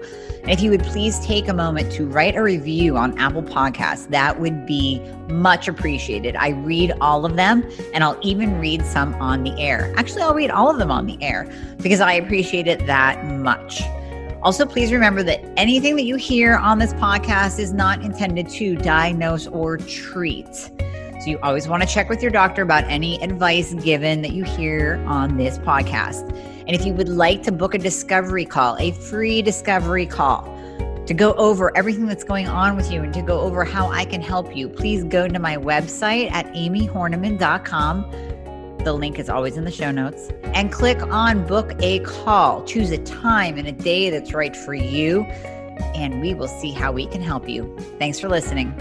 If 0.50 0.60
you 0.60 0.70
would 0.72 0.84
please 0.84 1.18
take 1.20 1.48
a 1.48 1.54
moment 1.54 1.94
to 1.94 2.06
write 2.06 2.36
a 2.36 2.44
review 2.44 2.98
on 2.98 3.18
Apple 3.18 3.44
Podcasts, 3.44 4.10
that 4.10 4.42
would 4.42 4.66
be 4.66 5.00
much 5.30 5.70
appreciated. 5.70 6.36
I 6.36 6.50
read 6.50 6.92
all 7.00 7.26
of 7.26 7.38
them 7.38 7.64
and 7.94 8.04
I'll 8.04 8.20
even 8.22 8.60
read 8.60 8.86
some 8.86 9.14
on 9.16 9.44
the 9.44 9.58
air. 9.62 9.94
Actually, 9.96 10.24
I'll 10.24 10.36
read 10.36 10.52
all 10.52 10.70
of 10.70 10.78
them 10.78 10.92
on 10.92 11.06
the 11.06 11.18
air 11.24 11.50
because 11.78 12.02
I 12.02 12.12
appreciate 12.12 12.68
it 12.68 12.86
that 12.86 13.24
much. 13.26 13.82
Also, 14.44 14.66
please 14.66 14.92
remember 14.92 15.22
that 15.22 15.44
anything 15.56 15.96
that 15.96 16.04
you 16.04 16.16
hear 16.16 16.56
on 16.56 16.80
this 16.80 16.94
podcast 16.96 17.60
is 17.60 17.74
not 17.74 18.02
intended 18.02 18.50
to 18.50 18.76
diagnose 18.76 19.46
or 19.48 19.78
treat. 19.78 20.56
So 20.56 21.28
you 21.28 21.38
always 21.44 21.68
want 21.68 21.84
to 21.84 21.88
check 21.88 22.10
with 22.10 22.24
your 22.24 22.32
doctor 22.32 22.64
about 22.64 22.84
any 22.86 23.22
advice 23.22 23.76
given 23.76 24.24
that 24.24 24.32
you 24.32 24.44
hear 24.44 25.04
on 25.06 25.38
this 25.38 25.60
podcast. 25.60 26.28
And 26.66 26.72
if 26.72 26.84
you 26.84 26.94
would 26.94 27.10
like 27.10 27.44
to 27.44 27.52
book 27.52 27.76
a 27.76 27.78
discovery 27.78 28.46
call, 28.46 28.76
a 28.80 28.92
free 28.92 29.44
discovery 29.44 30.08
call, 30.08 30.46
to 31.06 31.14
go 31.14 31.34
over 31.34 31.76
everything 31.78 32.08
that's 32.08 32.24
going 32.24 32.48
on 32.48 32.76
with 32.76 32.92
you 32.92 33.04
and 33.04 33.14
to 33.14 33.22
go 33.22 33.40
over 33.40 33.64
how 33.64 33.90
I 33.90 34.06
can 34.06 34.22
help 34.22 34.56
you, 34.56 34.68
please 34.68 35.04
go 35.04 35.28
to 35.28 35.40
my 35.40 35.58
website 35.58 36.32
at 36.32 36.48
amyhornaman.com. 36.54 38.12
The 38.84 38.94
link 38.94 39.20
is 39.20 39.30
always 39.30 39.58
in 39.58 39.64
the 39.64 39.72
show 39.72 39.92
notes. 39.92 40.30
And 40.44 40.72
click 40.72 41.02
on 41.04 41.46
book 41.46 41.74
a 41.80 42.00
call. 42.00 42.64
Choose 42.66 42.92
a 42.92 42.98
time 43.00 43.58
and 43.58 43.68
a 43.68 43.72
day 43.72 44.10
that's 44.10 44.34
right 44.34 44.56
for 44.56 44.74
you. 44.74 45.24
And 45.96 46.20
we 46.20 46.34
will 46.34 46.48
see 46.48 46.72
how 46.72 46.92
we 46.92 47.06
can 47.06 47.22
help 47.22 47.48
you. 47.48 47.76
Thanks 48.00 48.20
for 48.20 48.28
listening. 48.28 48.74